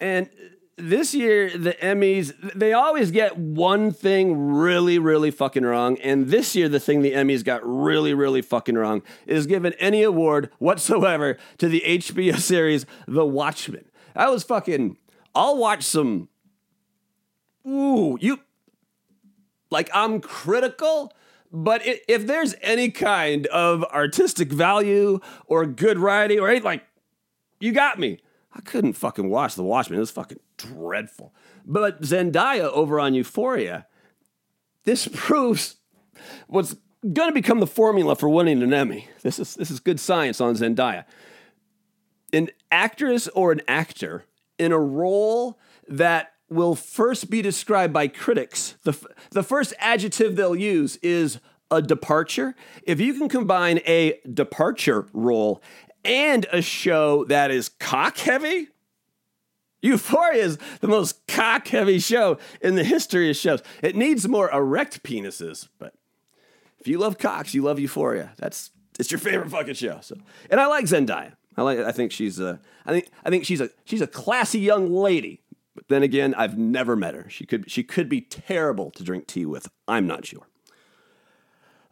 And 0.00 0.30
this 0.76 1.14
year 1.14 1.56
the 1.56 1.72
Emmys 1.74 2.34
they 2.54 2.72
always 2.72 3.10
get 3.10 3.38
one 3.38 3.90
thing 3.90 4.36
really 4.54 4.98
really 4.98 5.30
fucking 5.30 5.64
wrong 5.64 5.96
and 5.98 6.28
this 6.28 6.54
year 6.54 6.68
the 6.68 6.78
thing 6.78 7.00
the 7.00 7.12
Emmys 7.12 7.42
got 7.42 7.60
really 7.64 8.12
really 8.12 8.42
fucking 8.42 8.74
wrong 8.74 9.02
is 9.26 9.46
given 9.46 9.72
any 9.74 10.02
award 10.02 10.50
whatsoever 10.58 11.38
to 11.56 11.68
the 11.68 11.82
HBO 11.86 12.36
series 12.38 12.84
The 13.08 13.24
Watchmen. 13.24 13.86
I 14.14 14.28
was 14.28 14.44
fucking 14.44 14.98
I'll 15.34 15.56
watch 15.56 15.82
some 15.82 16.28
Ooh, 17.66 18.18
you 18.20 18.40
like 19.70 19.88
I'm 19.94 20.20
critical 20.20 21.12
but 21.50 21.80
if 21.84 22.26
there's 22.26 22.54
any 22.60 22.90
kind 22.90 23.46
of 23.46 23.82
artistic 23.84 24.52
value 24.52 25.20
or 25.46 25.64
good 25.64 25.98
writing 25.98 26.38
or 26.38 26.48
anything 26.48 26.64
like 26.64 26.86
you 27.60 27.72
got 27.72 27.98
me. 27.98 28.18
I 28.54 28.60
couldn't 28.60 28.94
fucking 28.94 29.28
watch 29.28 29.54
The 29.54 29.62
Watchmen. 29.62 29.98
It 29.98 30.00
was 30.00 30.10
fucking 30.10 30.38
dreadful. 30.56 31.34
But 31.64 32.02
Zendaya 32.02 32.70
over 32.72 33.00
on 33.00 33.14
Euphoria, 33.14 33.86
this 34.84 35.08
proves 35.14 35.76
what's 36.46 36.76
going 37.12 37.28
to 37.28 37.34
become 37.34 37.60
the 37.60 37.66
formula 37.66 38.16
for 38.16 38.28
winning 38.28 38.62
an 38.62 38.72
Emmy. 38.72 39.08
This 39.22 39.38
is 39.38 39.54
this 39.54 39.70
is 39.70 39.80
good 39.80 40.00
science 40.00 40.40
on 40.40 40.54
Zendaya. 40.54 41.04
An 42.32 42.50
actress 42.70 43.28
or 43.28 43.52
an 43.52 43.62
actor 43.68 44.24
in 44.58 44.72
a 44.72 44.78
role 44.78 45.58
that 45.88 46.32
will 46.48 46.74
first 46.74 47.30
be 47.30 47.42
described 47.42 47.92
by 47.92 48.08
critics. 48.08 48.76
The, 48.82 48.96
the 49.30 49.42
first 49.42 49.74
adjective 49.78 50.36
they'll 50.36 50.56
use 50.56 50.96
is 50.96 51.38
a 51.70 51.82
departure. 51.82 52.54
If 52.84 53.00
you 53.00 53.14
can 53.14 53.28
combine 53.28 53.80
a 53.86 54.20
departure 54.32 55.08
role 55.12 55.62
and 56.04 56.46
a 56.52 56.62
show 56.62 57.24
that 57.24 57.50
is 57.50 57.68
cock 57.68 58.16
heavy. 58.18 58.68
Euphoria 59.82 60.42
is 60.42 60.58
the 60.80 60.88
most 60.88 61.26
cock 61.26 61.68
heavy 61.68 61.98
show 61.98 62.38
in 62.60 62.74
the 62.74 62.84
history 62.84 63.30
of 63.30 63.36
shows. 63.36 63.62
It 63.82 63.94
needs 63.94 64.26
more 64.26 64.50
erect 64.50 65.02
penises, 65.02 65.68
but 65.78 65.94
if 66.78 66.88
you 66.88 66.98
love 66.98 67.18
cocks, 67.18 67.54
you 67.54 67.62
love 67.62 67.78
Euphoria. 67.78 68.32
That's 68.36 68.70
it's 68.98 69.10
your 69.10 69.18
favorite 69.18 69.50
fucking 69.50 69.74
show. 69.74 69.98
So, 70.00 70.16
and 70.50 70.60
I 70.60 70.66
like 70.66 70.86
Zendaya. 70.86 71.32
I 71.56 71.62
like. 71.62 71.78
I 71.78 71.92
think 71.92 72.12
she's 72.12 72.38
a. 72.38 72.60
I 72.84 72.92
think. 72.92 73.10
I 73.24 73.30
think 73.30 73.44
she's 73.44 73.60
a. 73.60 73.70
She's 73.84 74.02
a 74.02 74.06
classy 74.06 74.60
young 74.60 74.92
lady. 74.92 75.42
But 75.74 75.88
then 75.88 76.02
again, 76.02 76.34
I've 76.34 76.56
never 76.56 76.96
met 76.96 77.14
her. 77.14 77.28
She 77.28 77.44
could. 77.44 77.70
She 77.70 77.82
could 77.82 78.08
be 78.08 78.20
terrible 78.20 78.90
to 78.92 79.02
drink 79.02 79.26
tea 79.26 79.46
with. 79.46 79.68
I'm 79.86 80.06
not 80.06 80.26
sure. 80.26 80.46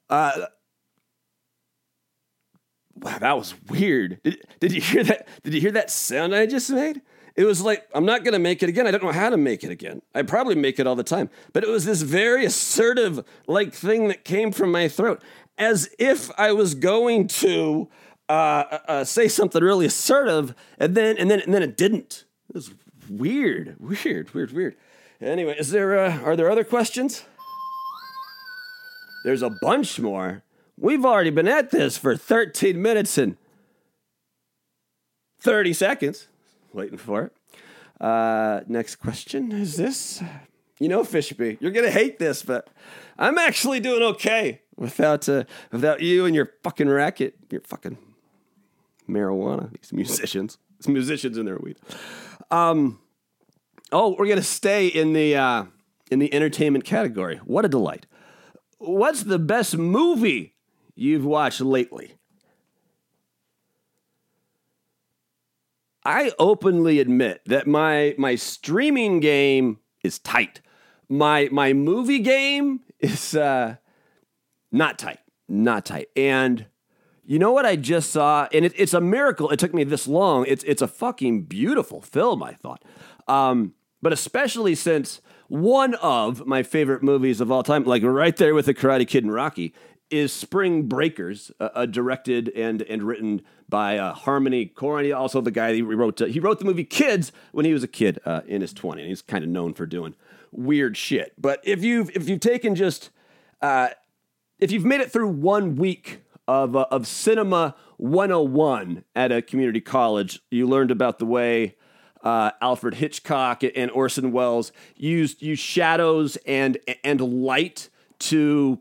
Uh, 0.09 0.47
wow, 2.97 3.19
that 3.19 3.37
was 3.37 3.55
weird. 3.69 4.21
Did, 4.23 4.47
did 4.61 4.73
you 4.73 4.81
hear 4.81 5.05
that? 5.05 5.29
Did 5.43 5.55
you 5.55 5.61
hear 5.61 5.73
that 5.73 5.91
sound 5.91 6.35
I 6.35 6.47
just 6.47 6.71
made? 6.71 7.03
It 7.37 7.45
was 7.45 7.63
like, 7.63 7.89
I'm 7.93 8.05
not 8.05 8.23
going 8.23 8.33
to 8.33 8.39
make 8.39 8.63
it 8.63 8.69
again. 8.69 8.87
I 8.87 8.93
don't 8.93 9.03
know 9.03 9.13
how 9.13 9.29
to 9.29 9.37
make 9.37 9.65
it 9.65 9.71
again. 9.71 10.03
I 10.15 10.23
probably 10.23 10.55
make 10.55 10.79
it 10.79 10.87
all 10.87 10.95
the 10.95 11.03
time. 11.03 11.31
But 11.53 11.65
it 11.65 11.69
was 11.69 11.85
this 11.85 12.03
very 12.03 12.45
assertive, 12.45 13.25
like, 13.49 13.73
thing 13.73 14.07
that 14.09 14.25
came 14.25 14.53
from 14.53 14.71
my 14.71 14.87
throat, 14.87 15.21
as 15.59 15.91
if 15.99 16.31
I 16.39 16.53
was 16.53 16.75
going 16.75 17.27
to 17.29 17.89
uh, 18.29 18.33
uh, 18.33 18.79
uh, 18.87 19.05
say 19.05 19.27
something 19.27 19.63
really 19.63 19.87
assertive, 19.87 20.55
and 20.79 20.95
then, 20.95 21.17
and 21.19 21.29
then, 21.29 21.41
and 21.41 21.53
then 21.53 21.63
it 21.63 21.77
didn't. 21.77 22.25
It 22.49 22.55
was 22.55 22.73
weird, 23.11 23.77
weird, 23.81 24.33
weird, 24.33 24.53
weird. 24.53 24.77
Anyway, 25.21 25.57
is 25.59 25.71
there, 25.71 25.99
uh, 25.99 26.21
are 26.21 26.37
there 26.37 26.51
other 26.51 26.65
questions? 26.65 27.25
There's 29.25 29.43
a 29.43 29.51
bunch 29.61 29.99
more. 29.99 30.45
We've 30.79 31.05
already 31.05 31.31
been 31.31 31.49
at 31.49 31.71
this 31.71 31.97
for 31.97 32.17
13 32.17 32.81
minutes 32.81 33.19
and 33.19 33.37
30 35.41 35.73
seconds. 35.73 36.29
Waiting 36.75 36.99
for 36.99 37.23
it. 37.23 37.33
Uh, 38.01 38.61
next 38.67 38.97
question 38.97 39.53
is 39.53 39.77
this. 39.77 40.23
You 40.81 40.89
know, 40.89 41.05
Fishby, 41.05 41.57
you're 41.61 41.71
gonna 41.71 41.89
hate 41.89 42.19
this, 42.19 42.43
but 42.43 42.69
I'm 43.17 43.39
actually 43.39 43.79
doing 43.79 44.03
okay 44.03 44.63
without 44.77 45.29
uh, 45.29 45.45
without 45.71 46.01
you 46.01 46.27
and 46.27 46.35
your 46.35 46.51
fucking 46.65 46.89
racket, 46.89 47.37
your 47.49 47.61
fucking 47.61 47.97
marijuana. 49.09 49.71
These 49.73 49.93
musicians, 49.93 50.59
musicians 50.89 51.39
in 51.39 51.47
their 51.47 51.59
weed. 51.59 51.79
Um, 52.51 52.99
oh, 53.93 54.17
we're 54.19 54.27
gonna 54.27 54.43
stay 54.43 54.89
in 54.89 55.13
the 55.13 55.37
uh, 55.37 55.65
in 56.11 56.19
the 56.19 56.35
entertainment 56.35 56.85
category. 56.85 57.37
What 57.45 57.65
a 57.65 57.69
delight! 57.69 58.07
What's 58.79 59.23
the 59.23 59.39
best 59.39 59.77
movie 59.77 60.57
you've 60.97 61.25
watched 61.25 61.61
lately? 61.61 62.17
I 66.05 66.33
openly 66.39 67.01
admit 67.01 67.43
that 67.47 67.67
my 67.67 68.15
my 68.19 68.35
streaming 68.35 69.21
game 69.21 69.79
is 70.03 70.19
tight. 70.19 70.61
My 71.09 71.49
my 71.51 71.73
movie 71.73 72.19
game 72.19 72.81
is 73.01 73.35
uh, 73.35 73.77
not 74.71 74.99
tight, 74.99 75.21
not 75.49 75.87
tight. 75.87 76.09
And 76.15 76.67
you 77.25 77.39
know 77.39 77.53
what 77.53 77.65
I 77.65 77.77
just 77.77 78.11
saw, 78.11 78.49
and 78.53 78.67
it, 78.67 78.73
it's 78.77 78.93
a 78.93 79.01
miracle. 79.01 79.49
It 79.51 79.59
took 79.59 79.73
me 79.73 79.85
this 79.85 80.07
long. 80.07 80.45
It's 80.47 80.63
it's 80.65 80.83
a 80.83 80.89
fucking 80.89 81.45
beautiful 81.45 82.03
film. 82.03 82.43
I 82.43 82.53
thought, 82.53 82.85
um, 83.27 83.75
but 84.03 84.13
especially 84.13 84.75
since 84.75 85.23
one 85.49 85.95
of 85.95 86.47
my 86.47 86.63
favorite 86.63 87.03
movies 87.03 87.41
of 87.41 87.51
all 87.51 87.63
time, 87.63 87.85
like 87.85 88.03
right 88.03 88.37
there 88.37 88.55
with 88.55 88.67
the 88.67 88.75
Karate 88.75 89.09
Kid 89.09 89.25
and 89.25 89.33
Rocky, 89.33 89.73
is 90.11 90.33
Spring 90.33 90.83
Breakers, 90.83 91.51
uh, 91.61 91.87
directed 91.87 92.51
and 92.51 92.83
and 92.83 93.03
written 93.03 93.41
by 93.75 93.99
uh, 93.99 94.15
Harmony 94.15 94.67
Korine, 94.73 95.13
also 95.19 95.41
the 95.41 95.51
guy 95.51 95.77
who 95.77 95.85
wrote 95.97 96.23
uh, 96.23 96.27
he 96.27 96.39
wrote 96.39 96.61
the 96.61 96.65
movie 96.65 96.85
Kids 96.85 97.33
when 97.51 97.65
he 97.65 97.73
was 97.73 97.83
a 97.83 97.89
kid 97.89 98.21
uh, 98.25 98.43
in 98.47 98.61
his 98.61 98.73
20s. 98.73 99.01
And 99.01 99.09
he's 99.09 99.21
kind 99.21 99.43
of 99.43 99.51
known 99.51 99.75
for 99.75 99.85
doing 99.85 100.15
weird 100.53 100.97
shit. 100.97 101.33
But 101.37 101.59
if 101.65 101.83
you've 101.83 102.09
if 102.15 102.29
you've 102.29 102.39
taken 102.39 102.77
just 102.77 103.11
uh, 103.61 103.89
if 104.61 104.71
you've 104.71 104.85
made 104.85 105.01
it 105.01 105.11
through 105.11 105.27
one 105.27 105.75
week 105.75 106.21
of 106.47 106.77
of 106.77 107.09
cinema 107.09 107.75
101 107.97 109.03
at 109.17 109.33
a 109.33 109.43
community 109.43 109.81
college, 109.81 110.39
you 110.53 110.69
learned 110.69 110.93
about 110.93 111.19
the 111.19 111.27
way 111.27 111.75
uh, 112.23 112.53
Alfred 112.61 112.95
Hitchcock 112.95 113.65
and 113.75 113.91
Orson 113.91 114.31
Welles 114.31 114.71
used 114.95 115.43
used 115.43 115.65
shadows 115.65 116.39
and 116.47 116.79
and 117.03 117.21
light 117.21 117.91
to 118.21 118.79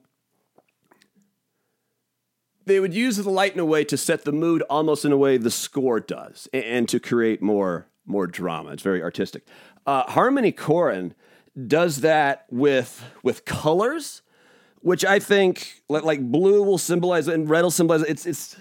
they 2.66 2.80
would 2.80 2.94
use 2.94 3.18
the 3.18 3.30
light 3.30 3.54
in 3.54 3.60
a 3.60 3.66
way 3.66 3.84
to 3.86 3.98
set 3.98 4.24
the 4.26 4.32
mood 4.32 4.62
almost 4.70 5.06
in 5.06 5.12
a 5.12 5.18
way 5.18 5.38
the 5.38 5.52
score 5.52 6.00
does 6.00 6.48
and, 6.54 6.88
to 6.90 7.00
create 7.00 7.42
more 7.42 7.88
more 8.06 8.28
drama. 8.28 8.72
It's 8.72 8.84
very 8.84 9.02
artistic. 9.02 9.46
Uh, 9.86 10.04
Harmony 10.04 10.52
Korine 10.52 11.14
does 11.68 12.02
that 12.02 12.46
with 12.50 13.04
with 13.24 13.46
colors, 13.46 14.22
which 14.82 15.06
I 15.06 15.20
think 15.20 15.82
like, 15.90 16.04
like 16.04 16.22
blue 16.32 16.64
will 16.64 16.78
symbolize 16.78 17.28
and 17.28 17.50
red 17.50 17.64
will 17.64 17.72
symbolize 17.72 18.02
it's 18.04 18.26
it's 18.26 18.58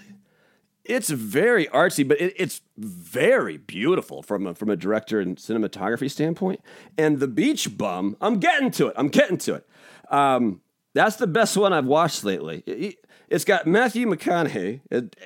it's 0.85 1.09
very 1.09 1.67
artsy, 1.67 2.05
but 2.05 2.19
it, 2.19 2.33
it's 2.35 2.61
very 2.77 3.57
beautiful 3.57 4.21
from 4.21 4.47
a, 4.47 4.53
from 4.53 4.69
a 4.69 4.75
director 4.75 5.21
and 5.21 5.37
cinematography 5.37 6.11
standpoint. 6.11 6.59
And 6.97 7.19
the 7.19 7.27
Beach 7.27 7.77
Bum, 7.77 8.17
I'm 8.19 8.39
getting 8.39 8.69
to 8.71 8.87
it. 8.87 8.93
I'm 8.97 9.07
getting 9.07 9.37
to 9.39 9.55
it. 9.55 9.67
Um, 10.09 10.61
that's 10.93 11.15
the 11.15 11.27
best 11.27 11.57
one 11.57 11.73
I've 11.73 11.85
watched 11.85 12.23
lately. 12.23 12.63
It, 12.65 12.95
has 13.31 13.45
got 13.45 13.65
Matthew 13.65 14.05
McConaughey 14.05 14.81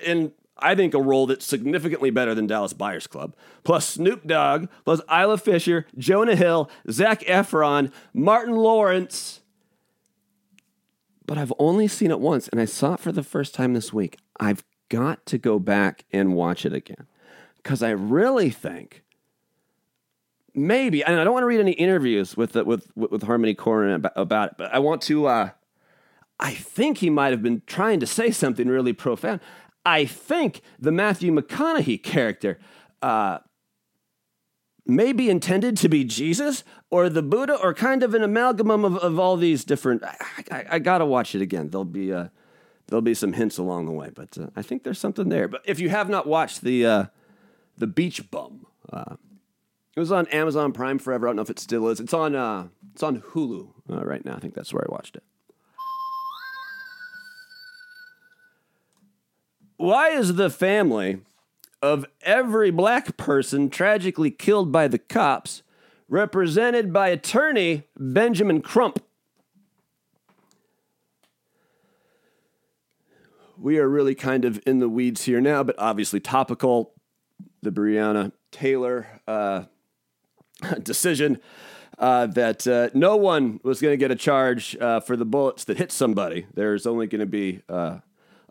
in, 0.06 0.32
I 0.58 0.76
think, 0.76 0.94
a 0.94 1.02
role 1.02 1.28
that's 1.28 1.46
significantly 1.46 2.10
better 2.10 2.34
than 2.34 2.48
Dallas 2.48 2.72
Buyers 2.74 3.06
Club, 3.06 3.36
plus 3.64 3.86
Snoop 3.86 4.26
Dogg, 4.26 4.70
plus 4.86 5.02
Isla 5.12 5.38
Fisher, 5.38 5.86
Jonah 5.98 6.36
Hill, 6.36 6.70
Zac 6.90 7.22
Efron, 7.22 7.92
Martin 8.14 8.56
Lawrence. 8.56 9.42
But 11.26 11.38
I've 11.38 11.54
only 11.60 11.90
seen 11.90 12.12
it 12.12 12.22
once, 12.22 12.48
and 12.48 12.62
I 12.62 12.66
saw 12.66 12.94
it 12.94 13.02
for 13.02 13.12
the 13.12 13.24
first 13.24 13.54
time 13.54 13.74
this 13.74 13.92
week. 13.92 14.18
I've 14.40 14.64
got 14.88 15.26
to 15.26 15.38
go 15.38 15.60
back 15.60 16.06
and 16.14 16.34
watch 16.34 16.66
it 16.66 16.74
again 16.74 17.08
because 17.58 17.84
I 17.84 17.90
really 17.90 18.50
think 18.50 19.04
maybe, 20.58 21.04
and 21.04 21.20
I 21.20 21.24
don't 21.24 21.34
want 21.34 21.44
to 21.44 21.48
read 21.48 21.60
any 21.60 21.74
interviews 21.74 22.36
with 22.36 22.54
the, 22.54 22.66
with 22.66 22.92
with 22.96 23.24
Harmony 23.24 23.56
Korine 23.56 24.10
about, 24.16 24.52
it, 24.52 24.56
but 24.58 24.74
I 24.74 24.80
want 24.80 25.02
to. 25.04 25.28
Uh, 25.28 25.50
I 26.40 26.54
think 26.54 27.00
he 27.00 27.10
might 27.10 27.32
have 27.32 27.42
been 27.42 27.62
trying 27.66 28.00
to 28.00 28.08
say 28.08 28.32
something 28.32 28.68
really 28.68 28.94
profound. 28.94 29.40
I 29.86 30.06
think 30.06 30.62
the 30.78 30.92
Matthew 30.92 31.32
McConaughey 31.32 32.04
character 32.04 32.60
uh, 33.02 33.40
may 34.86 35.14
be 35.14 35.30
intended 35.30 35.78
to 35.78 35.90
be 35.90 36.04
Jesus 36.04 36.64
or 36.90 37.10
the 37.10 37.24
Buddha 37.24 37.56
or 37.56 37.74
kind 37.74 38.04
of 38.04 38.14
an 38.14 38.22
amalgam 38.22 38.70
of, 38.70 38.98
of 38.98 39.18
all 39.18 39.38
these 39.38 39.64
different. 39.64 40.04
I, 40.04 40.16
I, 40.52 40.66
I 40.72 40.80
gotta 40.80 41.06
watch 41.06 41.36
it 41.36 41.42
again. 41.42 41.70
There'll 41.70 41.86
be. 41.86 42.12
Uh, 42.12 42.28
there'll 42.88 43.02
be 43.02 43.14
some 43.14 43.34
hints 43.34 43.58
along 43.58 43.86
the 43.86 43.92
way, 43.92 44.10
but 44.14 44.38
uh, 44.38 44.48
I 44.56 44.62
think 44.62 44.84
there's 44.84 45.00
something 45.00 45.30
there. 45.30 45.48
But 45.48 45.62
if 45.66 45.80
you 45.80 45.90
have 45.90 46.10
not 46.10 46.26
watched 46.26 46.62
the 46.62 46.86
uh, 46.86 47.06
the 47.78 47.88
Beach 47.88 48.32
Bum, 48.32 48.66
uh, 48.92 49.16
it 49.98 50.00
was 50.00 50.12
on 50.12 50.28
Amazon 50.28 50.74
Prime 50.74 51.00
forever. 51.00 51.28
I 51.28 51.30
don't 51.30 51.38
know 51.38 51.42
if 51.42 51.50
it 51.50 51.58
still 51.58 51.88
is. 51.88 52.00
It's 52.00 52.14
on 52.14 52.36
uh, 52.36 52.68
it's 52.94 53.02
on 53.02 53.20
Hulu 53.20 53.70
uh, 53.90 54.06
right 54.06 54.24
now. 54.24 54.36
I 54.36 54.40
think 54.40 54.54
that's 54.54 54.72
where 54.72 54.86
I 54.88 54.92
watched 54.92 55.16
it. 55.16 55.24
Why 59.78 60.10
is 60.10 60.36
the 60.36 60.52
family 60.52 61.22
of 61.82 62.06
every 62.22 62.70
black 62.70 63.18
person 63.18 63.72
tragically 63.72 64.30
killed 64.30 64.72
by 64.72 64.88
the 64.88 65.00
cops 65.00 65.64
represented 66.08 66.94
by 66.94 67.08
attorney 67.08 67.84
Benjamin 67.98 68.62
Crump? 68.62 69.04
we 73.60 73.80
are 73.80 73.90
really 73.90 74.14
kind 74.14 74.46
of 74.46 74.62
in 74.68 74.78
the 74.78 74.88
weeds 74.88 75.24
here 75.24 75.42
now, 75.42 75.64
but 75.64 75.74
obviously 75.80 76.20
topical. 76.20 76.94
The 77.64 77.72
Breonna 77.72 78.32
Taylor 78.52 79.20
uh, 79.28 79.64
decision 80.84 81.40
uh, 81.98 82.28
that 82.28 82.68
uh, 82.68 82.90
no 82.94 83.16
one 83.16 83.60
was 83.64 83.82
going 83.82 83.94
to 83.94 83.98
get 83.98 84.12
a 84.12 84.16
charge 84.16 84.76
uh, 84.78 85.00
for 85.00 85.16
the 85.16 85.26
bullets 85.26 85.64
that 85.66 85.78
hit 85.78 85.92
somebody. 85.92 86.46
There's 86.54 86.86
only 86.86 87.08
going 87.08 87.20
to 87.20 87.26
be 87.26 87.62
uh, 87.68 88.00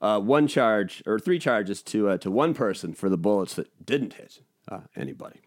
uh, 0.03 0.21
one 0.21 0.49
charge 0.49 1.03
or 1.07 1.19
three 1.19 1.39
charges 1.39 1.83
to 1.83 2.19
to 2.19 2.31
one 2.31 2.55
person 2.55 2.93
for 2.93 3.09
the 3.09 3.17
bullets 3.19 3.55
that 3.55 3.69
didn't 3.85 4.15
hit 4.15 4.41
anybody. 4.97 5.46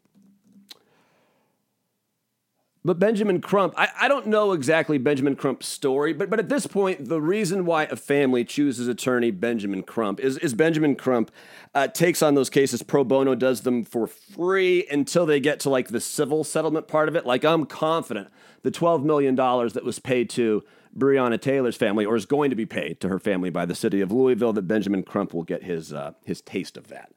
But 2.85 2.97
Benjamin 2.97 3.41
Crump, 3.41 3.73
I, 3.77 3.89
I 3.99 4.07
don't 4.07 4.27
know 4.27 4.53
exactly 4.53 4.97
Benjamin 4.97 5.35
Crump's 5.35 5.67
story, 5.67 6.13
but, 6.13 6.29
but 6.29 6.39
at 6.39 6.47
this 6.47 6.65
point, 6.65 7.09
the 7.09 7.21
reason 7.21 7.65
why 7.65 7.83
a 7.83 7.97
family 7.97 8.45
chooses 8.45 8.87
attorney 8.87 9.31
Benjamin 9.31 9.83
Crump 9.83 10.21
is, 10.21 10.37
is 10.37 10.53
Benjamin 10.53 10.95
Crump 10.95 11.29
uh, 11.75 11.89
takes 11.89 12.21
on 12.21 12.35
those 12.35 12.49
cases 12.49 12.81
pro 12.81 13.03
bono, 13.03 13.35
does 13.35 13.61
them 13.61 13.83
for 13.83 14.07
free 14.07 14.87
until 14.89 15.25
they 15.25 15.41
get 15.41 15.59
to 15.61 15.69
like 15.69 15.89
the 15.89 15.99
civil 15.99 16.45
settlement 16.45 16.87
part 16.87 17.09
of 17.09 17.17
it. 17.17 17.25
Like, 17.25 17.43
I'm 17.43 17.65
confident 17.65 18.29
the 18.63 18.71
$12 18.71 19.03
million 19.03 19.35
that 19.35 19.83
was 19.83 19.99
paid 19.99 20.29
to 20.31 20.63
Breonna 20.97 21.39
Taylor's 21.39 21.75
family, 21.75 22.05
or 22.05 22.15
is 22.15 22.25
going 22.25 22.49
to 22.49 22.55
be 22.55 22.65
paid 22.65 23.01
to 23.01 23.09
her 23.09 23.19
family 23.19 23.49
by 23.49 23.65
the 23.65 23.75
city 23.75 23.99
of 23.99 24.11
Louisville, 24.11 24.53
that 24.53 24.63
Benjamin 24.63 25.03
Crump 25.03 25.33
will 25.33 25.43
get 25.43 25.63
his, 25.63 25.91
uh, 25.91 26.13
his 26.23 26.41
taste 26.41 26.77
of 26.77 26.87
that. 26.87 27.11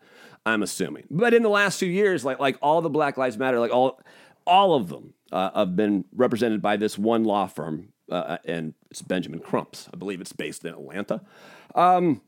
I'm 0.44 0.64
assuming. 0.64 1.04
But 1.08 1.34
in 1.34 1.44
the 1.44 1.48
last 1.48 1.78
few 1.78 1.88
years, 1.88 2.24
like, 2.24 2.40
like 2.40 2.58
all 2.60 2.82
the 2.82 2.90
Black 2.90 3.16
Lives 3.16 3.38
Matter, 3.38 3.60
like 3.60 3.72
all, 3.72 4.00
all 4.44 4.74
of 4.74 4.88
them 4.88 5.14
uh, 5.32 5.50
have 5.54 5.74
been 5.74 6.04
represented 6.14 6.62
by 6.62 6.76
this 6.76 6.98
one 6.98 7.24
law 7.24 7.46
firm, 7.46 7.88
uh, 8.10 8.38
and 8.44 8.74
it's 8.90 9.02
Benjamin 9.02 9.40
Crumps. 9.40 9.88
I 9.92 9.96
believe 9.96 10.20
it's 10.20 10.32
based 10.32 10.64
in 10.64 10.72
Atlanta. 10.72 11.22
Um, 11.74 12.20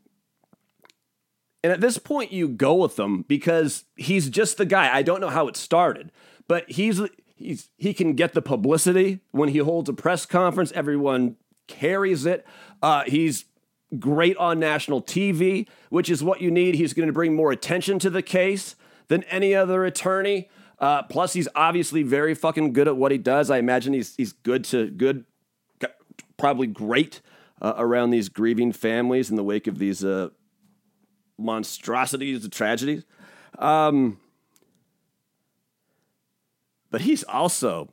and 1.62 1.72
at 1.72 1.80
this 1.80 1.98
point, 1.98 2.32
you 2.32 2.48
go 2.48 2.74
with 2.74 2.98
him 2.98 3.22
because 3.22 3.84
he's 3.96 4.28
just 4.28 4.58
the 4.58 4.66
guy. 4.66 4.94
I 4.94 5.02
don't 5.02 5.20
know 5.20 5.30
how 5.30 5.48
it 5.48 5.56
started, 5.56 6.12
but 6.48 6.70
he's 6.70 7.00
he's 7.36 7.70
he 7.76 7.94
can 7.94 8.14
get 8.14 8.32
the 8.32 8.42
publicity 8.42 9.20
when 9.30 9.50
he 9.50 9.58
holds 9.58 9.88
a 9.88 9.94
press 9.94 10.26
conference. 10.26 10.72
Everyone 10.72 11.36
carries 11.66 12.26
it. 12.26 12.46
Uh, 12.82 13.04
he's 13.06 13.46
great 13.98 14.36
on 14.36 14.58
national 14.58 15.02
TV, 15.02 15.66
which 15.88 16.10
is 16.10 16.22
what 16.22 16.40
you 16.40 16.50
need. 16.50 16.74
He's 16.74 16.92
going 16.92 17.06
to 17.06 17.12
bring 17.12 17.34
more 17.34 17.52
attention 17.52 17.98
to 18.00 18.10
the 18.10 18.22
case 18.22 18.76
than 19.08 19.22
any 19.24 19.54
other 19.54 19.84
attorney. 19.84 20.48
Uh, 20.78 21.02
plus, 21.04 21.32
he's 21.32 21.48
obviously 21.54 22.02
very 22.02 22.34
fucking 22.34 22.72
good 22.72 22.88
at 22.88 22.96
what 22.96 23.12
he 23.12 23.18
does. 23.18 23.50
I 23.50 23.58
imagine 23.58 23.92
he's 23.92 24.16
he's 24.16 24.32
good 24.32 24.64
to 24.66 24.90
good, 24.90 25.24
probably 26.36 26.66
great 26.66 27.20
uh, 27.62 27.74
around 27.76 28.10
these 28.10 28.28
grieving 28.28 28.72
families 28.72 29.30
in 29.30 29.36
the 29.36 29.44
wake 29.44 29.66
of 29.66 29.78
these 29.78 30.04
uh, 30.04 30.30
monstrosities, 31.38 32.42
the 32.42 32.48
tragedies. 32.48 33.04
Um, 33.58 34.18
but 36.90 37.02
he's 37.02 37.24
also 37.24 37.90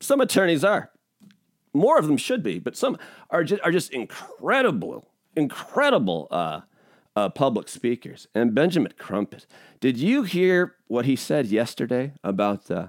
some 0.00 0.20
attorneys 0.20 0.64
are 0.64 0.90
more 1.72 1.98
of 1.98 2.06
them 2.06 2.16
should 2.16 2.42
be, 2.42 2.58
but 2.58 2.76
some 2.76 2.98
are 3.30 3.44
just 3.44 3.62
are 3.62 3.70
just 3.70 3.92
incredible, 3.92 5.08
incredible 5.36 6.28
uh, 7.16 7.30
public 7.30 7.68
speakers. 7.68 8.28
And 8.34 8.54
Benjamin 8.54 8.92
Crumpet, 8.98 9.46
did 9.80 9.96
you 9.96 10.22
hear 10.22 10.76
what 10.86 11.06
he 11.06 11.16
said 11.16 11.46
yesterday 11.46 12.12
about 12.22 12.70
uh, 12.70 12.88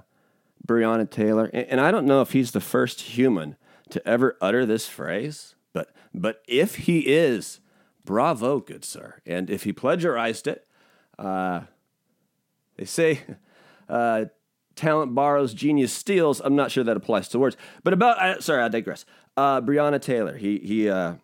Breonna 0.64 1.10
Taylor? 1.10 1.46
And, 1.46 1.66
and 1.66 1.80
I 1.80 1.90
don't 1.90 2.06
know 2.06 2.20
if 2.20 2.32
he's 2.32 2.52
the 2.52 2.60
first 2.60 3.00
human 3.00 3.56
to 3.88 4.06
ever 4.06 4.36
utter 4.40 4.66
this 4.66 4.86
phrase, 4.86 5.54
but 5.72 5.90
but 6.14 6.42
if 6.46 6.74
he 6.76 7.00
is, 7.00 7.60
bravo, 8.04 8.60
good 8.60 8.84
sir. 8.84 9.20
And 9.24 9.48
if 9.48 9.64
he 9.64 9.72
plagiarized 9.72 10.46
it, 10.46 10.66
uh, 11.18 11.62
they 12.76 12.84
say 12.84 13.20
uh, 13.88 14.26
talent 14.76 15.14
borrows, 15.14 15.54
genius 15.54 15.92
steals. 15.92 16.40
I'm 16.44 16.54
not 16.54 16.70
sure 16.70 16.84
that 16.84 16.98
applies 16.98 17.28
to 17.30 17.38
words, 17.38 17.56
but 17.82 17.94
about 17.94 18.18
uh, 18.20 18.40
sorry, 18.42 18.62
I 18.62 18.68
digress. 18.68 19.06
Uh, 19.38 19.62
Breonna 19.62 20.02
Taylor, 20.02 20.36
he 20.36 20.58
he 20.58 20.90
uh, 20.90 21.14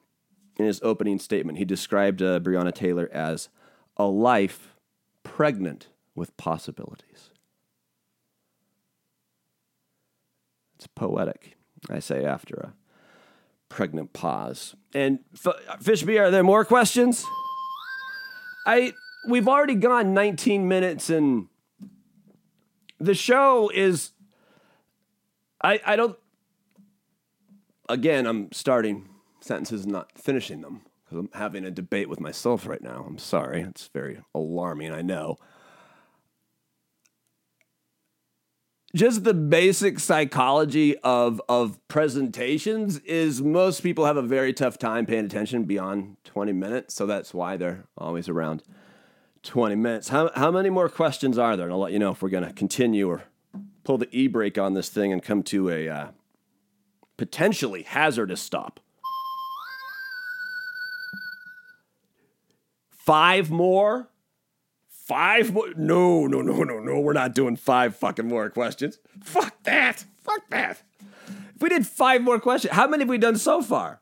in 0.56 0.66
his 0.66 0.80
opening 0.82 1.18
statement, 1.18 1.58
he 1.58 1.64
described 1.64 2.22
uh, 2.22 2.40
Breonna 2.40 2.74
Taylor 2.74 3.08
as 3.12 3.48
a 3.96 4.04
life 4.04 4.74
pregnant 5.22 5.88
with 6.14 6.36
possibilities. 6.36 7.30
It's 10.76 10.86
poetic, 10.86 11.56
I 11.90 11.98
say 11.98 12.24
after 12.24 12.54
a 12.54 12.74
pregnant 13.68 14.12
pause. 14.12 14.76
And 14.92 15.20
F- 15.34 15.80
Fishby, 15.82 16.20
are 16.20 16.30
there 16.30 16.44
more 16.44 16.64
questions? 16.64 17.24
I 18.66 18.92
we've 19.28 19.48
already 19.48 19.74
gone 19.74 20.14
19 20.14 20.68
minutes 20.68 21.10
and 21.10 21.48
the 22.98 23.14
show 23.14 23.70
is 23.74 24.12
I 25.62 25.80
I 25.84 25.96
don't 25.96 26.16
again, 27.88 28.26
I'm 28.26 28.52
starting 28.52 29.08
sentences 29.44 29.84
and 29.84 29.92
not 29.92 30.12
finishing 30.18 30.60
them 30.62 30.82
because 31.04 31.18
I'm 31.18 31.30
having 31.38 31.64
a 31.64 31.70
debate 31.70 32.08
with 32.08 32.20
myself 32.20 32.66
right 32.66 32.82
now. 32.82 33.04
I'm 33.06 33.18
sorry. 33.18 33.62
It's 33.62 33.88
very 33.92 34.20
alarming, 34.34 34.92
I 34.92 35.02
know. 35.02 35.36
Just 38.94 39.24
the 39.24 39.34
basic 39.34 39.98
psychology 39.98 40.96
of, 40.98 41.42
of 41.48 41.80
presentations 41.88 42.98
is 43.00 43.42
most 43.42 43.82
people 43.82 44.04
have 44.04 44.16
a 44.16 44.22
very 44.22 44.52
tough 44.52 44.78
time 44.78 45.04
paying 45.04 45.24
attention 45.24 45.64
beyond 45.64 46.16
20 46.24 46.52
minutes. 46.52 46.94
So 46.94 47.04
that's 47.04 47.34
why 47.34 47.56
they're 47.56 47.86
always 47.98 48.28
around 48.28 48.62
20 49.42 49.74
minutes. 49.74 50.08
How, 50.08 50.30
how 50.36 50.52
many 50.52 50.70
more 50.70 50.88
questions 50.88 51.38
are 51.38 51.56
there? 51.56 51.66
And 51.66 51.72
I'll 51.72 51.80
let 51.80 51.92
you 51.92 51.98
know 51.98 52.12
if 52.12 52.22
we're 52.22 52.28
going 52.28 52.46
to 52.46 52.52
continue 52.52 53.08
or 53.08 53.24
pull 53.82 53.98
the 53.98 54.08
e 54.16 54.28
brake 54.28 54.58
on 54.58 54.74
this 54.74 54.88
thing 54.88 55.12
and 55.12 55.20
come 55.20 55.42
to 55.44 55.70
a 55.70 55.88
uh, 55.88 56.08
potentially 57.16 57.82
hazardous 57.82 58.40
stop. 58.40 58.78
Five 63.04 63.50
more? 63.50 64.08
Five 64.88 65.52
more? 65.52 65.68
No, 65.76 66.26
no, 66.26 66.40
no, 66.40 66.62
no, 66.62 66.78
no. 66.78 67.00
We're 67.00 67.12
not 67.12 67.34
doing 67.34 67.56
five 67.56 67.94
fucking 67.96 68.26
more 68.26 68.48
questions. 68.48 68.98
Fuck 69.22 69.62
that. 69.64 70.06
Fuck 70.22 70.48
that. 70.48 70.80
If 71.54 71.60
we 71.60 71.68
did 71.68 71.86
five 71.86 72.22
more 72.22 72.40
questions, 72.40 72.72
how 72.72 72.86
many 72.86 73.02
have 73.02 73.10
we 73.10 73.18
done 73.18 73.36
so 73.36 73.60
far? 73.60 74.00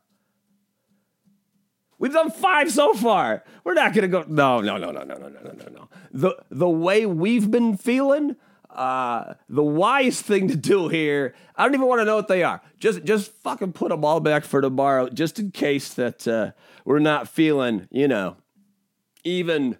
We've 1.99 2.13
done 2.13 2.31
five 2.31 2.71
so 2.71 2.93
far. 2.93 3.43
We're 3.65 3.73
not 3.73 3.93
gonna 3.93 4.07
go. 4.07 4.23
No, 4.25 4.61
no, 4.61 4.77
no, 4.77 4.91
no, 4.91 5.03
no, 5.03 5.15
no, 5.15 5.27
no, 5.27 5.51
no, 5.51 5.65
no. 5.69 5.89
The 6.13 6.41
the 6.49 6.69
way 6.69 7.05
we've 7.05 7.51
been 7.51 7.75
feeling, 7.75 8.37
uh, 8.69 9.33
the 9.49 9.63
wise 9.63 10.21
thing 10.21 10.47
to 10.47 10.55
do 10.55 10.87
here. 10.87 11.35
I 11.57 11.65
don't 11.65 11.73
even 11.73 11.87
want 11.87 11.99
to 11.99 12.05
know 12.05 12.15
what 12.15 12.29
they 12.29 12.43
are. 12.43 12.61
Just 12.79 13.03
just 13.03 13.31
fucking 13.31 13.73
put 13.73 13.89
them 13.89 14.05
all 14.05 14.21
back 14.21 14.45
for 14.45 14.61
tomorrow, 14.61 15.09
just 15.09 15.39
in 15.39 15.51
case 15.51 15.93
that 15.95 16.25
uh, 16.25 16.51
we're 16.85 16.99
not 16.99 17.27
feeling, 17.27 17.87
you 17.91 18.07
know, 18.07 18.37
even 19.23 19.77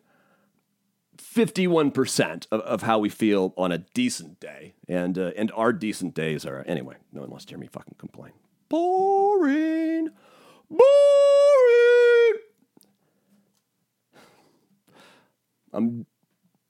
51% 1.17 2.47
of, 2.51 2.61
of 2.61 2.81
how 2.83 2.99
we 2.99 3.09
feel 3.09 3.53
on 3.57 3.71
a 3.71 3.79
decent 3.79 4.39
day. 4.39 4.73
And, 4.87 5.17
uh, 5.17 5.31
and 5.35 5.51
our 5.55 5.73
decent 5.73 6.13
days 6.13 6.45
are, 6.45 6.63
anyway, 6.67 6.95
no 7.11 7.21
one 7.21 7.29
wants 7.29 7.45
to 7.45 7.51
hear 7.51 7.59
me 7.59 7.67
fucking 7.67 7.95
complain. 7.97 8.33
Boring. 8.69 10.09
Boring. 10.69 10.83
I'm 15.73 16.05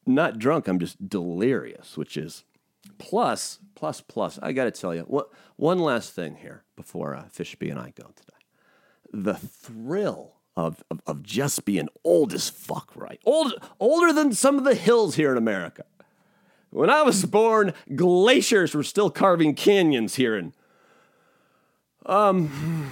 not 0.05 0.39
drunk, 0.39 0.67
I'm 0.67 0.79
just 0.79 1.09
delirious, 1.09 1.97
which 1.97 2.17
is 2.17 2.45
plus, 2.97 3.59
plus, 3.75 4.01
plus. 4.01 4.39
I 4.41 4.53
got 4.53 4.65
to 4.65 4.71
tell 4.71 4.95
you, 4.95 5.01
what, 5.01 5.29
one 5.55 5.79
last 5.79 6.13
thing 6.13 6.37
here 6.37 6.63
before 6.75 7.15
uh, 7.15 7.25
Fishby 7.25 7.69
and 7.69 7.79
I 7.79 7.93
go 7.95 8.11
today. 8.15 8.33
The 9.11 9.35
thrill 9.35 10.37
of, 10.55 10.83
of, 10.89 11.01
of 11.07 11.23
just 11.23 11.65
being 11.65 11.89
old 12.03 12.33
as 12.33 12.49
fuck, 12.49 12.91
right? 12.95 13.19
Old, 13.25 13.53
older 13.79 14.13
than 14.13 14.33
some 14.33 14.57
of 14.57 14.63
the 14.63 14.75
hills 14.75 15.15
here 15.15 15.31
in 15.31 15.37
America. 15.37 15.85
When 16.69 16.89
I 16.89 17.03
was 17.03 17.25
born, 17.25 17.73
glaciers 17.95 18.73
were 18.73 18.83
still 18.83 19.09
carving 19.09 19.55
canyons 19.55 20.15
here 20.15 20.35
in. 20.35 20.53
Um. 22.05 22.89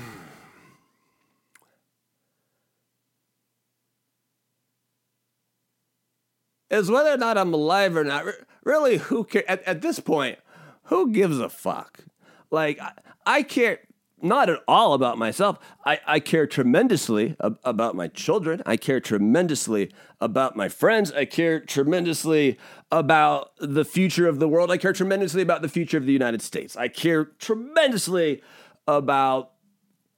Is 6.70 6.90
whether 6.90 7.12
or 7.12 7.18
not 7.18 7.38
I'm 7.38 7.54
alive 7.54 7.98
or 7.98 8.06
not, 8.06 8.24
really, 8.64 8.98
who 8.98 9.26
cares? 9.26 9.44
At, 9.50 9.62
at 9.64 9.82
this 9.82 10.00
point, 10.00 10.40
who 10.84 11.12
gives 11.12 11.38
a 11.38 11.50
fuck? 11.50 12.06
Like, 12.50 12.80
I, 12.80 12.94
I 13.26 13.44
care 13.44 13.80
not 14.24 14.50
at 14.50 14.60
all 14.68 14.94
about 14.94 15.18
myself. 15.18 15.60
I, 15.86 16.00
I 16.06 16.20
care 16.20 16.48
tremendously 16.48 17.36
ab- 17.42 17.60
about 17.64 17.96
my 17.96 18.08
children. 18.08 18.62
I 18.66 18.78
care 18.78 19.00
tremendously 19.00 19.92
about 20.20 20.56
my 20.56 20.70
friends. 20.70 21.12
I 21.12 21.26
care 21.26 21.60
tremendously 21.60 22.58
about 22.92 23.52
the 23.60 23.86
future 23.86 24.28
of 24.28 24.40
the 24.40 24.48
world. 24.48 24.72
I 24.72 24.78
care 24.78 24.94
tremendously 24.94 25.42
about 25.42 25.62
the 25.62 25.70
future 25.70 25.98
of 25.98 26.06
the 26.06 26.14
United 26.14 26.42
States. 26.42 26.76
I 26.76 26.88
care 26.88 27.26
tremendously 27.26 28.42
about 28.88 29.52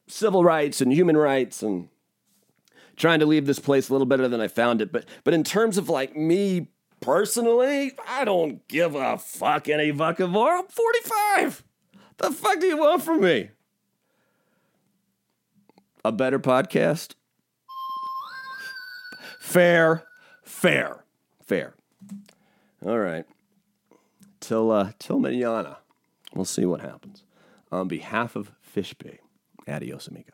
civil 0.07 0.43
rights 0.43 0.81
and 0.81 0.91
human 0.91 1.17
rights 1.17 1.63
and 1.63 1.89
trying 2.95 3.19
to 3.19 3.25
leave 3.25 3.45
this 3.45 3.59
place 3.59 3.89
a 3.89 3.91
little 3.93 4.05
better 4.05 4.27
than 4.27 4.41
I 4.41 4.47
found 4.47 4.81
it. 4.81 4.91
But 4.91 5.05
but 5.23 5.33
in 5.33 5.43
terms 5.43 5.77
of 5.77 5.89
like 5.89 6.15
me 6.15 6.67
personally, 6.99 7.93
I 8.07 8.25
don't 8.25 8.67
give 8.67 8.95
a 8.95 9.17
fuck 9.17 9.67
any 9.69 9.91
fucking 9.91 10.29
more. 10.29 10.57
I'm 10.57 10.67
45. 10.67 11.63
The 12.17 12.31
fuck 12.31 12.59
do 12.59 12.67
you 12.67 12.77
want 12.77 13.01
from 13.01 13.21
me? 13.21 13.49
A 16.05 16.11
better 16.11 16.39
podcast? 16.39 17.13
Fair, 19.39 20.03
fair, 20.43 21.03
fair. 21.43 21.75
All 22.85 22.99
right. 22.99 23.25
Till 24.39 24.71
uh, 24.71 24.91
till 24.99 25.19
manana. 25.19 25.77
We'll 26.33 26.45
see 26.45 26.65
what 26.65 26.81
happens. 26.81 27.23
On 27.71 27.87
behalf 27.87 28.35
of 28.35 28.51
Fishby, 28.75 29.19
adios 29.67 30.07
amigo. 30.07 30.33